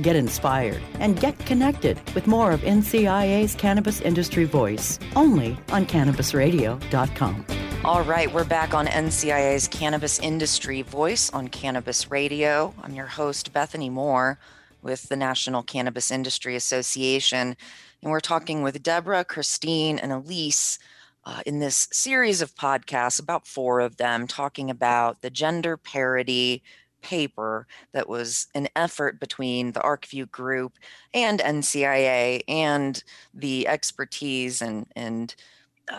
get 0.00 0.16
inspired, 0.16 0.80
and 1.00 1.20
get 1.20 1.38
connected 1.46 2.00
with 2.14 2.26
more 2.26 2.52
of 2.52 2.60
NCIA's 2.62 3.54
Cannabis 3.54 4.00
Industry 4.00 4.44
Voice 4.44 4.98
only 5.16 5.56
on 5.70 5.86
CannabisRadio.com. 5.86 7.44
All 7.84 8.02
right, 8.02 8.32
we're 8.32 8.44
back 8.44 8.74
on 8.74 8.86
NCIA's 8.86 9.68
Cannabis 9.68 10.18
Industry 10.20 10.82
Voice 10.82 11.30
on 11.30 11.48
Cannabis 11.48 12.10
Radio. 12.10 12.72
I'm 12.82 12.94
your 12.94 13.08
host, 13.08 13.52
Bethany 13.52 13.90
Moore 13.90 14.38
with 14.82 15.08
the 15.08 15.16
National 15.16 15.62
Cannabis 15.62 16.10
Industry 16.10 16.56
Association. 16.56 17.56
And 18.02 18.10
we're 18.10 18.20
talking 18.20 18.62
with 18.62 18.82
Deborah, 18.82 19.24
Christine, 19.24 19.98
and 19.98 20.12
Elise 20.12 20.78
uh, 21.24 21.40
in 21.46 21.60
this 21.60 21.88
series 21.92 22.42
of 22.42 22.54
podcasts, 22.56 23.20
about 23.20 23.46
four 23.46 23.80
of 23.80 23.96
them, 23.96 24.26
talking 24.26 24.70
about 24.70 25.22
the 25.22 25.30
gender 25.30 25.76
parity 25.76 26.62
paper 27.02 27.66
that 27.92 28.08
was 28.08 28.46
an 28.54 28.68
effort 28.76 29.20
between 29.20 29.72
the 29.72 29.80
ArcView 29.80 30.30
Group 30.30 30.78
and 31.12 31.40
NCIA 31.40 32.42
and 32.48 33.02
the 33.34 33.68
expertise 33.68 34.62
and, 34.62 34.86
and 34.96 35.34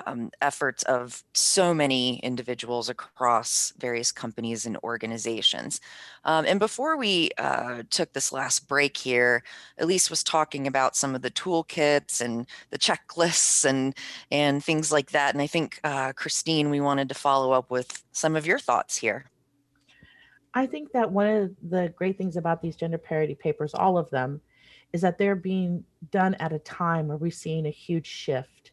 um, 0.06 0.32
efforts 0.42 0.84
of 0.84 1.24
so 1.34 1.74
many 1.74 2.20
individuals 2.20 2.90
across 2.90 3.74
various 3.78 4.12
companies 4.12 4.66
and 4.66 4.78
organizations. 4.84 5.82
Um, 6.26 6.46
and 6.46 6.60
before 6.60 6.98
we 6.98 7.30
uh, 7.38 7.84
took 7.90 8.14
this 8.14 8.32
last 8.32 8.68
break 8.68 8.98
here, 8.98 9.44
Elise 9.78 10.10
was 10.10 10.24
talking 10.24 10.68
about 10.68 10.96
some 10.96 11.16
of 11.16 11.22
the 11.22 11.32
toolkits 11.32 12.22
and 12.22 12.48
the 12.70 12.78
checklists 12.78 13.66
and 13.66 13.96
and 14.32 14.64
things 14.64 14.92
like 14.92 15.12
that. 15.12 15.34
And 15.34 15.42
I 15.42 15.48
think 15.48 15.80
uh, 15.84 16.14
Christine, 16.14 16.70
we 16.70 16.82
wanted 16.82 17.10
to 17.10 17.16
follow 17.16 17.52
up 17.52 17.70
with 17.70 18.04
some 18.12 18.36
of 18.36 18.48
your 18.48 18.60
thoughts 18.60 18.98
here. 18.98 19.26
I 20.54 20.66
think 20.66 20.92
that 20.92 21.12
one 21.12 21.28
of 21.28 21.52
the 21.68 21.94
great 21.96 22.18
things 22.18 22.38
about 22.38 22.62
these 22.62 22.76
gender 22.76 22.98
parity 22.98 23.36
papers, 23.36 23.74
all 23.74 23.98
of 23.98 24.10
them, 24.10 24.42
is 24.92 25.02
that 25.02 25.18
they're 25.18 25.36
being 25.36 25.84
done 26.12 26.36
at 26.36 26.54
a 26.54 26.60
time 26.60 27.08
where 27.08 27.18
we're 27.18 27.32
seeing 27.32 27.66
a 27.66 27.72
huge 27.72 28.06
shift. 28.06 28.72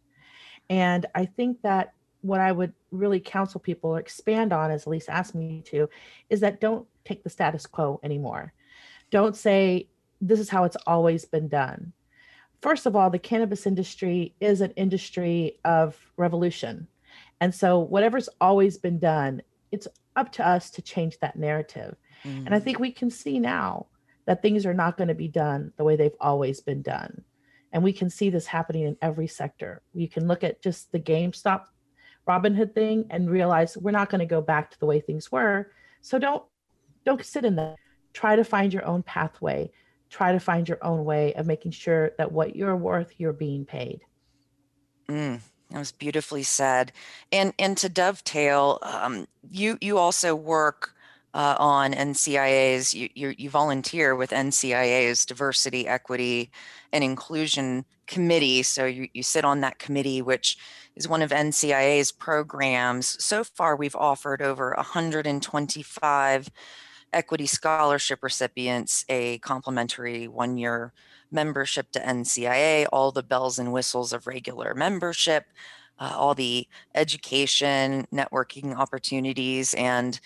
And 0.68 1.06
I 1.14 1.24
think 1.24 1.62
that 1.62 1.94
what 2.20 2.40
I 2.40 2.52
would 2.52 2.74
really 2.90 3.18
counsel 3.18 3.60
people 3.60 3.90
or 3.90 3.98
expand 3.98 4.52
on, 4.52 4.70
as 4.70 4.86
Elise 4.86 5.08
asked 5.08 5.34
me 5.34 5.62
to, 5.66 5.88
is 6.28 6.40
that 6.40 6.60
don't 6.60 6.86
take 7.04 7.24
the 7.24 7.30
status 7.30 7.66
quo 7.66 7.98
anymore. 8.02 8.52
Don't 9.10 9.34
say, 9.34 9.88
this 10.20 10.38
is 10.38 10.50
how 10.50 10.64
it's 10.64 10.76
always 10.86 11.24
been 11.24 11.48
done. 11.48 11.92
First 12.60 12.84
of 12.84 12.94
all, 12.94 13.08
the 13.08 13.18
cannabis 13.18 13.66
industry 13.66 14.34
is 14.38 14.60
an 14.60 14.72
industry 14.72 15.58
of 15.64 15.98
revolution. 16.18 16.86
And 17.40 17.54
so, 17.54 17.78
whatever's 17.78 18.28
always 18.38 18.76
been 18.76 18.98
done, 18.98 19.40
it's 19.72 19.88
up 20.16 20.32
to 20.32 20.46
us 20.46 20.70
to 20.70 20.82
change 20.82 21.18
that 21.20 21.36
narrative. 21.36 21.96
Mm. 22.24 22.46
And 22.46 22.54
I 22.54 22.60
think 22.60 22.78
we 22.78 22.92
can 22.92 23.10
see 23.10 23.38
now 23.38 23.86
that 24.26 24.42
things 24.42 24.66
are 24.66 24.74
not 24.74 24.96
going 24.96 25.08
to 25.08 25.14
be 25.14 25.28
done 25.28 25.72
the 25.76 25.84
way 25.84 25.96
they've 25.96 26.12
always 26.20 26.60
been 26.60 26.82
done. 26.82 27.24
And 27.72 27.82
we 27.82 27.92
can 27.92 28.10
see 28.10 28.30
this 28.30 28.46
happening 28.46 28.84
in 28.84 28.96
every 29.00 29.26
sector. 29.26 29.82
You 29.94 30.08
can 30.08 30.26
look 30.26 30.42
at 30.42 30.60
just 30.60 30.90
the 30.92 30.98
GameStop 30.98 31.64
Robinhood 32.28 32.74
thing 32.74 33.06
and 33.10 33.30
realize 33.30 33.76
we're 33.76 33.90
not 33.90 34.10
going 34.10 34.20
to 34.20 34.26
go 34.26 34.40
back 34.40 34.70
to 34.70 34.78
the 34.78 34.86
way 34.86 35.00
things 35.00 35.32
were. 35.32 35.72
So 36.00 36.18
don't 36.18 36.42
don't 37.04 37.24
sit 37.24 37.44
in 37.44 37.56
that. 37.56 37.76
Try 38.12 38.36
to 38.36 38.44
find 38.44 38.72
your 38.72 38.84
own 38.84 39.02
pathway. 39.02 39.70
Try 40.10 40.32
to 40.32 40.40
find 40.40 40.68
your 40.68 40.78
own 40.82 41.04
way 41.04 41.32
of 41.34 41.46
making 41.46 41.72
sure 41.72 42.12
that 42.18 42.32
what 42.32 42.56
you're 42.56 42.76
worth, 42.76 43.14
you're 43.18 43.32
being 43.32 43.64
paid. 43.64 44.00
Mm, 45.08 45.40
that 45.70 45.78
was 45.78 45.92
beautifully 45.92 46.42
said. 46.42 46.92
And 47.32 47.52
and 47.58 47.76
to 47.78 47.88
dovetail, 47.88 48.78
um, 48.82 49.26
you 49.50 49.78
you 49.80 49.98
also 49.98 50.34
work 50.34 50.94
uh, 51.32 51.56
on 51.58 51.92
NCIA's. 51.92 52.92
You, 52.92 53.08
you 53.14 53.34
you 53.38 53.50
volunteer 53.50 54.16
with 54.16 54.30
NCIA's 54.30 55.24
Diversity, 55.24 55.86
Equity, 55.86 56.50
and 56.92 57.04
Inclusion 57.04 57.84
Committee. 58.06 58.62
So 58.62 58.84
you 58.84 59.08
you 59.14 59.22
sit 59.22 59.44
on 59.44 59.60
that 59.60 59.78
committee, 59.78 60.22
which 60.22 60.58
is 60.96 61.08
one 61.08 61.22
of 61.22 61.30
NCIA's 61.30 62.10
programs. 62.12 63.22
So 63.24 63.44
far, 63.44 63.76
we've 63.76 63.96
offered 63.96 64.42
over 64.42 64.74
125 64.76 66.50
equity 67.12 67.46
scholarship 67.46 68.22
recipients 68.22 69.04
a 69.08 69.38
complimentary 69.38 70.28
one 70.28 70.56
year 70.56 70.92
membership 71.30 71.90
to 71.92 72.00
NCIA, 72.00 72.86
all 72.92 73.12
the 73.12 73.22
bells 73.22 73.58
and 73.58 73.72
whistles 73.72 74.12
of 74.12 74.26
regular 74.26 74.74
membership, 74.74 75.44
uh, 75.98 76.14
all 76.16 76.34
the 76.34 76.66
education, 76.94 78.06
networking 78.12 78.74
opportunities. 78.74 79.74
And 79.74 80.18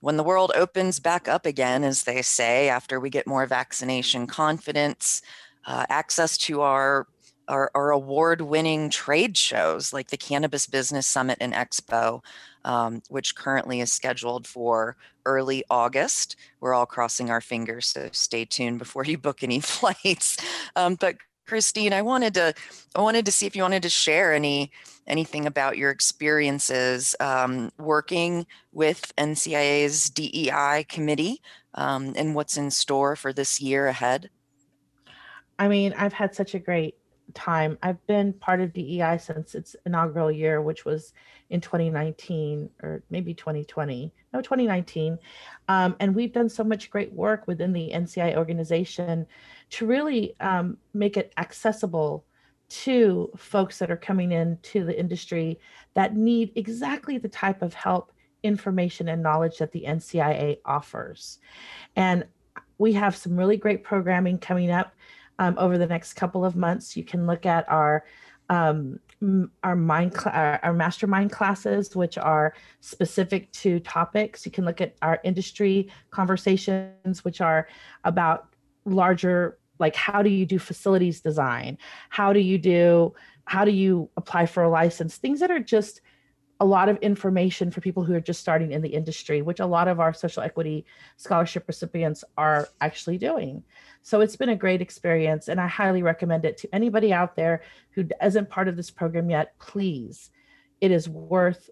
when 0.00 0.16
the 0.16 0.24
world 0.24 0.52
opens 0.54 1.00
back 1.00 1.26
up 1.26 1.46
again, 1.46 1.84
as 1.84 2.04
they 2.04 2.22
say, 2.22 2.68
after 2.68 3.00
we 3.00 3.10
get 3.10 3.26
more 3.26 3.46
vaccination 3.46 4.26
confidence, 4.26 5.22
uh, 5.66 5.86
access 5.88 6.36
to 6.38 6.60
our 6.60 7.06
our, 7.48 7.72
our 7.74 7.90
award-winning 7.90 8.88
trade 8.88 9.36
shows 9.36 9.92
like 9.92 10.08
the 10.08 10.16
Cannabis 10.16 10.66
Business 10.66 11.08
Summit 11.08 11.38
and 11.40 11.52
Expo, 11.52 12.22
um, 12.64 13.02
which 13.08 13.34
currently 13.34 13.80
is 13.80 13.92
scheduled 13.92 14.46
for 14.46 14.96
early 15.26 15.64
August. 15.70 16.36
We're 16.60 16.74
all 16.74 16.86
crossing 16.86 17.30
our 17.30 17.40
fingers, 17.40 17.86
so 17.86 18.08
stay 18.12 18.44
tuned 18.44 18.78
before 18.78 19.04
you 19.04 19.18
book 19.26 19.42
any 19.42 19.60
flights. 19.60 20.38
Um, 20.76 20.96
but 20.96 21.16
Christine, 21.46 21.92
I 21.92 22.02
wanted 22.02 22.34
to 22.34 22.54
I 22.94 23.00
wanted 23.00 23.26
to 23.26 23.32
see 23.32 23.46
if 23.46 23.56
you 23.56 23.62
wanted 23.62 23.82
to 23.82 23.88
share 23.88 24.32
any 24.32 24.70
anything 25.06 25.46
about 25.46 25.76
your 25.76 25.90
experiences 25.90 27.16
um, 27.20 27.72
working 27.78 28.46
with 28.72 29.12
NCIA's 29.16 30.08
DEI 30.10 30.86
committee 30.88 31.42
um, 31.74 32.12
and 32.16 32.34
what's 32.34 32.56
in 32.56 32.70
store 32.70 33.16
for 33.16 33.32
this 33.32 33.60
year 33.60 33.88
ahead. 33.88 34.30
I 35.58 35.68
mean, 35.68 35.92
I've 35.96 36.12
had 36.12 36.34
such 36.34 36.54
a 36.54 36.58
great 36.58 36.96
time. 37.34 37.78
I've 37.82 38.04
been 38.06 38.32
part 38.32 38.60
of 38.60 38.72
DEI 38.72 39.18
since 39.18 39.54
its 39.54 39.76
inaugural 39.86 40.30
year, 40.30 40.60
which 40.62 40.84
was 40.84 41.12
in 41.52 41.60
2019 41.60 42.70
or 42.82 43.02
maybe 43.10 43.34
2020. 43.34 44.10
No, 44.32 44.40
2019. 44.40 45.18
Um, 45.68 45.94
and 46.00 46.14
we've 46.14 46.32
done 46.32 46.48
so 46.48 46.64
much 46.64 46.90
great 46.90 47.12
work 47.12 47.46
within 47.46 47.74
the 47.74 47.90
NCI 47.94 48.36
organization 48.36 49.26
to 49.70 49.86
really 49.86 50.34
um, 50.40 50.78
make 50.94 51.18
it 51.18 51.30
accessible 51.36 52.24
to 52.70 53.30
folks 53.36 53.78
that 53.78 53.90
are 53.90 53.98
coming 53.98 54.32
into 54.32 54.82
the 54.82 54.98
industry 54.98 55.60
that 55.92 56.16
need 56.16 56.52
exactly 56.56 57.18
the 57.18 57.28
type 57.28 57.60
of 57.60 57.74
help, 57.74 58.12
information, 58.42 59.08
and 59.08 59.22
knowledge 59.22 59.58
that 59.58 59.72
the 59.72 59.84
NCIA 59.86 60.56
offers. 60.64 61.38
And 61.96 62.24
we 62.78 62.94
have 62.94 63.14
some 63.14 63.36
really 63.36 63.58
great 63.58 63.84
programming 63.84 64.38
coming 64.38 64.70
up 64.70 64.94
um, 65.38 65.54
over 65.58 65.76
the 65.76 65.86
next 65.86 66.14
couple 66.14 66.46
of 66.46 66.56
months. 66.56 66.96
You 66.96 67.04
can 67.04 67.26
look 67.26 67.44
at 67.44 67.68
our 67.68 68.04
um, 68.48 69.00
our 69.62 69.76
mind 69.76 70.14
cl- 70.14 70.34
our, 70.62 70.72
mastermind 70.72 71.30
classes, 71.30 71.94
which 71.94 72.18
are 72.18 72.54
specific 72.80 73.50
to 73.52 73.78
topics. 73.80 74.44
You 74.44 74.52
can 74.52 74.64
look 74.64 74.80
at 74.80 74.96
our 75.02 75.20
industry 75.24 75.88
conversations, 76.10 77.24
which 77.24 77.40
are 77.40 77.68
about 78.04 78.48
larger 78.84 79.58
like 79.78 79.96
how 79.96 80.22
do 80.22 80.30
you 80.30 80.46
do 80.46 80.58
facilities 80.58 81.20
design 81.20 81.78
how 82.08 82.32
do 82.32 82.40
you 82.40 82.58
do 82.58 83.12
how 83.44 83.64
do 83.64 83.70
you 83.70 84.08
apply 84.16 84.46
for 84.46 84.62
a 84.62 84.68
license 84.68 85.16
things 85.16 85.40
that 85.40 85.50
are 85.50 85.60
just 85.60 86.00
a 86.62 86.64
lot 86.64 86.88
of 86.88 86.96
information 86.98 87.70
for 87.70 87.80
people 87.80 88.04
who 88.04 88.14
are 88.14 88.20
just 88.20 88.40
starting 88.40 88.72
in 88.72 88.82
the 88.82 88.94
industry 89.00 89.42
which 89.42 89.60
a 89.60 89.66
lot 89.66 89.88
of 89.88 90.00
our 90.00 90.12
social 90.14 90.42
equity 90.42 90.84
scholarship 91.16 91.64
recipients 91.66 92.22
are 92.36 92.68
actually 92.80 93.18
doing 93.18 93.62
so 94.02 94.20
it's 94.20 94.36
been 94.36 94.48
a 94.48 94.56
great 94.56 94.82
experience, 94.82 95.48
and 95.48 95.60
I 95.60 95.68
highly 95.68 96.02
recommend 96.02 96.44
it 96.44 96.58
to 96.58 96.74
anybody 96.74 97.12
out 97.12 97.36
there 97.36 97.62
who 97.92 98.08
isn't 98.22 98.50
part 98.50 98.68
of 98.68 98.76
this 98.76 98.90
program 98.90 99.30
yet. 99.30 99.56
Please, 99.58 100.30
it 100.80 100.90
is 100.90 101.08
worth 101.08 101.70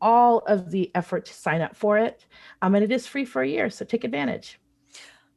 all 0.00 0.38
of 0.46 0.70
the 0.70 0.90
effort 0.94 1.26
to 1.26 1.34
sign 1.34 1.60
up 1.60 1.74
for 1.74 1.98
it. 1.98 2.26
Um, 2.62 2.74
and 2.74 2.84
it 2.84 2.92
is 2.92 3.06
free 3.06 3.24
for 3.24 3.42
a 3.42 3.48
year, 3.48 3.70
so 3.70 3.84
take 3.84 4.04
advantage. 4.04 4.60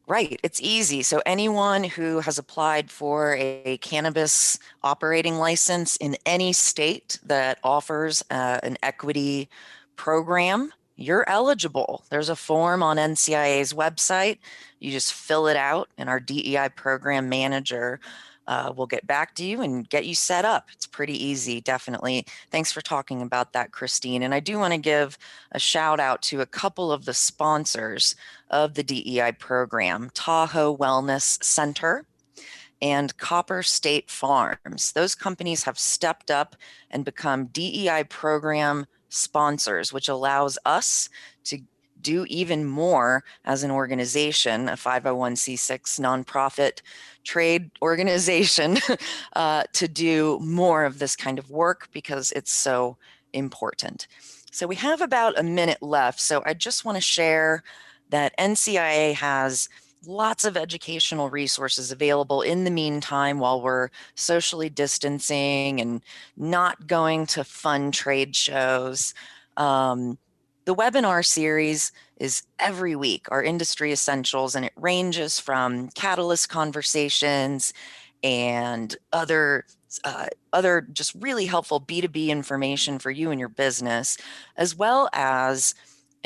Right, 0.08 0.40
it's 0.42 0.62
easy. 0.62 1.04
So 1.04 1.22
anyone 1.26 1.84
who 1.84 2.22
has 2.22 2.38
applied 2.38 2.90
for 2.90 3.36
a 3.38 3.78
cannabis 3.82 4.58
operating 4.82 5.36
license 5.36 5.98
in 5.98 6.16
any 6.26 6.54
state 6.54 7.20
that 7.26 7.60
offers 7.62 8.24
uh, 8.32 8.60
an 8.64 8.78
equity 8.82 9.50
program, 9.98 10.72
you're 10.96 11.30
eligible. 11.30 12.06
There's 12.10 12.30
a 12.30 12.38
form 12.38 12.82
on 12.82 12.96
NCIA's 12.96 13.74
website. 13.74 14.38
You 14.80 14.92
just 14.92 15.12
fill 15.12 15.48
it 15.48 15.58
out, 15.58 15.90
and 15.98 16.08
our 16.08 16.22
DEI 16.22 16.70
program 16.74 17.28
manager 17.28 18.00
uh, 18.48 18.72
we'll 18.76 18.88
get 18.88 19.06
back 19.06 19.36
to 19.36 19.44
you 19.44 19.62
and 19.62 19.90
get 19.90 20.06
you 20.06 20.16
set 20.16 20.46
up. 20.46 20.70
It's 20.74 20.88
pretty 20.88 21.22
easy, 21.22 21.60
definitely. 21.60 22.26
Thanks 22.50 22.72
for 22.72 22.82
talking 22.82 23.22
about 23.22 23.54
that, 23.54 23.72
Christine. 23.72 24.24
And 24.24 24.34
I 24.34 24.40
do 24.40 24.58
want 24.58 24.74
to 24.74 24.80
give 24.80 25.18
a 25.52 25.60
shout 25.60 26.00
out 26.00 26.22
to 26.24 26.40
a 26.40 26.46
couple 26.46 26.92
of 26.92 27.06
the 27.06 27.14
sponsors 27.14 28.16
of 28.50 28.74
the 28.74 28.84
DEI 28.84 29.34
program 29.34 30.10
Tahoe 30.14 30.76
Wellness 30.76 31.44
Center 31.44 32.06
and 32.82 33.18
Copper 33.18 33.64
State 33.64 34.10
Farms. 34.10 34.92
Those 34.92 35.16
companies 35.16 35.64
have 35.64 35.80
stepped 35.80 36.30
up 36.30 36.56
and 36.92 37.04
become 37.04 37.48
DEI 37.48 38.06
program 38.10 38.86
sponsors, 39.10 39.92
which 39.92 40.10
allows 40.10 40.58
us 40.66 41.10
to 41.46 41.60
do 42.02 42.26
even 42.30 42.64
more 42.64 43.24
as 43.46 43.64
an 43.64 43.72
organization, 43.72 44.70
a 44.70 44.74
501c6 44.74 46.00
nonprofit 46.00 46.82
trade 47.24 47.72
organization, 47.82 48.78
uh, 49.36 49.64
to 49.74 49.88
do 49.88 50.40
more 50.40 50.86
of 50.86 51.00
this 51.00 51.16
kind 51.16 51.40
of 51.40 51.50
work 51.50 51.90
because 51.92 52.32
it's 52.34 52.54
so 52.54 52.98
important. 53.34 54.08
So 54.52 54.68
we 54.68 54.76
have 54.76 55.02
about 55.02 55.38
a 55.38 55.44
minute 55.44 55.82
left. 55.82 56.20
So 56.20 56.42
I 56.46 56.54
just 56.54 56.86
want 56.86 56.96
to 56.96 57.02
share 57.02 57.64
that 58.10 58.38
NCIA 58.38 59.14
has 59.16 59.70
lots 60.06 60.46
of 60.46 60.56
educational 60.56 61.30
resources 61.30 61.92
available 61.92 62.42
in 62.42 62.64
the 62.64 62.72
meantime 62.72 63.40
while 63.40 63.62
we're 63.62 63.90
socially 64.16 64.70
distancing 64.70 65.82
and 65.82 66.02
not 66.38 66.88
going 66.88 67.26
to 67.26 67.44
fun 67.44 67.92
trade 67.92 68.36
shows. 68.36 69.14
Um, 69.58 70.18
the 70.66 70.76
webinar 70.76 71.26
series 71.26 71.92
is 72.18 72.44
every 72.60 72.96
week, 72.96 73.28
our 73.32 73.44
industry 73.44 73.92
essentials, 73.92 74.56
and 74.56 74.66
it 74.66 74.74
ranges 74.76 75.40
from 75.40 75.90
catalyst 75.90 76.50
conversations 76.50 77.74
and 78.24 78.96
other 79.14 79.66
uh, 80.04 80.28
other 80.52 80.86
just 80.92 81.16
really 81.16 81.46
helpful 81.46 81.80
B2B 81.80 82.28
information 82.28 83.00
for 83.00 83.10
you 83.10 83.32
and 83.32 83.40
your 83.40 83.50
business, 83.50 84.18
as 84.58 84.76
well 84.76 85.10
as 85.14 85.74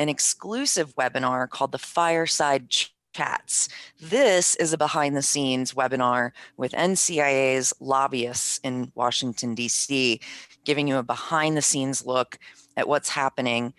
an 0.02 0.10
exclusive 0.10 0.96
webinar 0.96 1.48
called 1.48 1.72
the 1.72 1.78
Fireside 1.78 2.74
Chats. 3.14 3.70
This 4.00 4.56
is 4.56 4.74
a 4.74 4.78
behind 4.78 5.16
the 5.16 5.22
scenes 5.22 5.76
webinar 5.76 6.32
with 6.58 6.72
NCIA's 6.72 7.72
lobbyists 7.80 8.60
in 8.64 8.92
Washington, 8.96 9.54
D.C., 9.54 10.20
giving 10.66 10.88
you 10.88 10.98
a 10.98 11.04
behind 11.04 11.56
the 11.56 11.62
scenes 11.62 12.04
look 12.04 12.40
at 12.76 12.88
what's 12.88 13.10
happening 13.10 13.76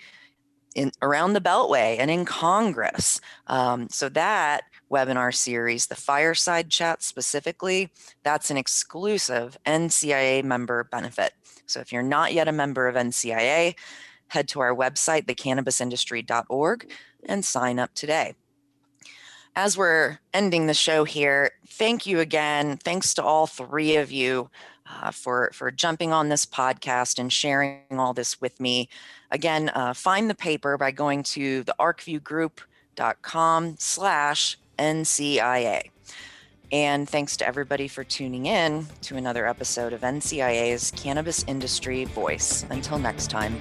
in 0.76 0.92
around 1.02 1.32
the 1.32 1.40
Beltway 1.40 1.96
and 1.98 2.08
in 2.08 2.24
Congress. 2.24 3.20
Um, 3.48 3.88
so 3.90 4.08
that 4.10 4.62
webinar 4.92 5.34
series, 5.34 5.88
the 5.88 5.96
fireside 5.96 6.70
chat 6.70 7.02
specifically, 7.02 7.90
that's 8.22 8.48
an 8.48 8.56
exclusive 8.56 9.58
NCIA 9.66 10.44
member 10.44 10.84
benefit. 10.84 11.32
So 11.66 11.80
if 11.80 11.90
you're 11.90 12.02
not 12.02 12.32
yet 12.32 12.46
a 12.46 12.52
member 12.52 12.86
of 12.86 12.94
NCIA, 12.94 13.74
head 14.32 14.48
to 14.48 14.60
our 14.60 14.74
website, 14.74 15.26
thecannabisindustry.org, 15.26 16.90
and 17.26 17.44
sign 17.44 17.78
up 17.78 17.94
today. 17.94 18.34
As 19.54 19.76
we're 19.76 20.18
ending 20.32 20.66
the 20.66 20.74
show 20.74 21.04
here, 21.04 21.52
thank 21.68 22.06
you 22.06 22.20
again. 22.20 22.78
Thanks 22.78 23.12
to 23.14 23.22
all 23.22 23.46
three 23.46 23.96
of 23.96 24.10
you 24.10 24.48
uh, 24.86 25.10
for, 25.10 25.50
for 25.52 25.70
jumping 25.70 26.12
on 26.12 26.30
this 26.30 26.46
podcast 26.46 27.18
and 27.18 27.32
sharing 27.32 27.82
all 27.90 28.14
this 28.14 28.40
with 28.40 28.58
me. 28.60 28.88
Again, 29.30 29.70
uh, 29.74 29.92
find 29.92 30.28
the 30.30 30.34
paper 30.34 30.78
by 30.78 30.90
going 30.90 31.22
to 31.24 31.62
the 31.64 31.74
arcviewgroup.com 31.78 33.76
slash 33.78 34.58
NCIA. 34.78 35.90
And 36.72 37.06
thanks 37.06 37.36
to 37.36 37.46
everybody 37.46 37.86
for 37.86 38.02
tuning 38.02 38.46
in 38.46 38.86
to 39.02 39.16
another 39.16 39.46
episode 39.46 39.92
of 39.92 40.00
NCIA's 40.00 40.90
Cannabis 40.92 41.44
Industry 41.46 42.06
Voice. 42.06 42.64
Until 42.70 42.98
next 42.98 43.28
time. 43.28 43.60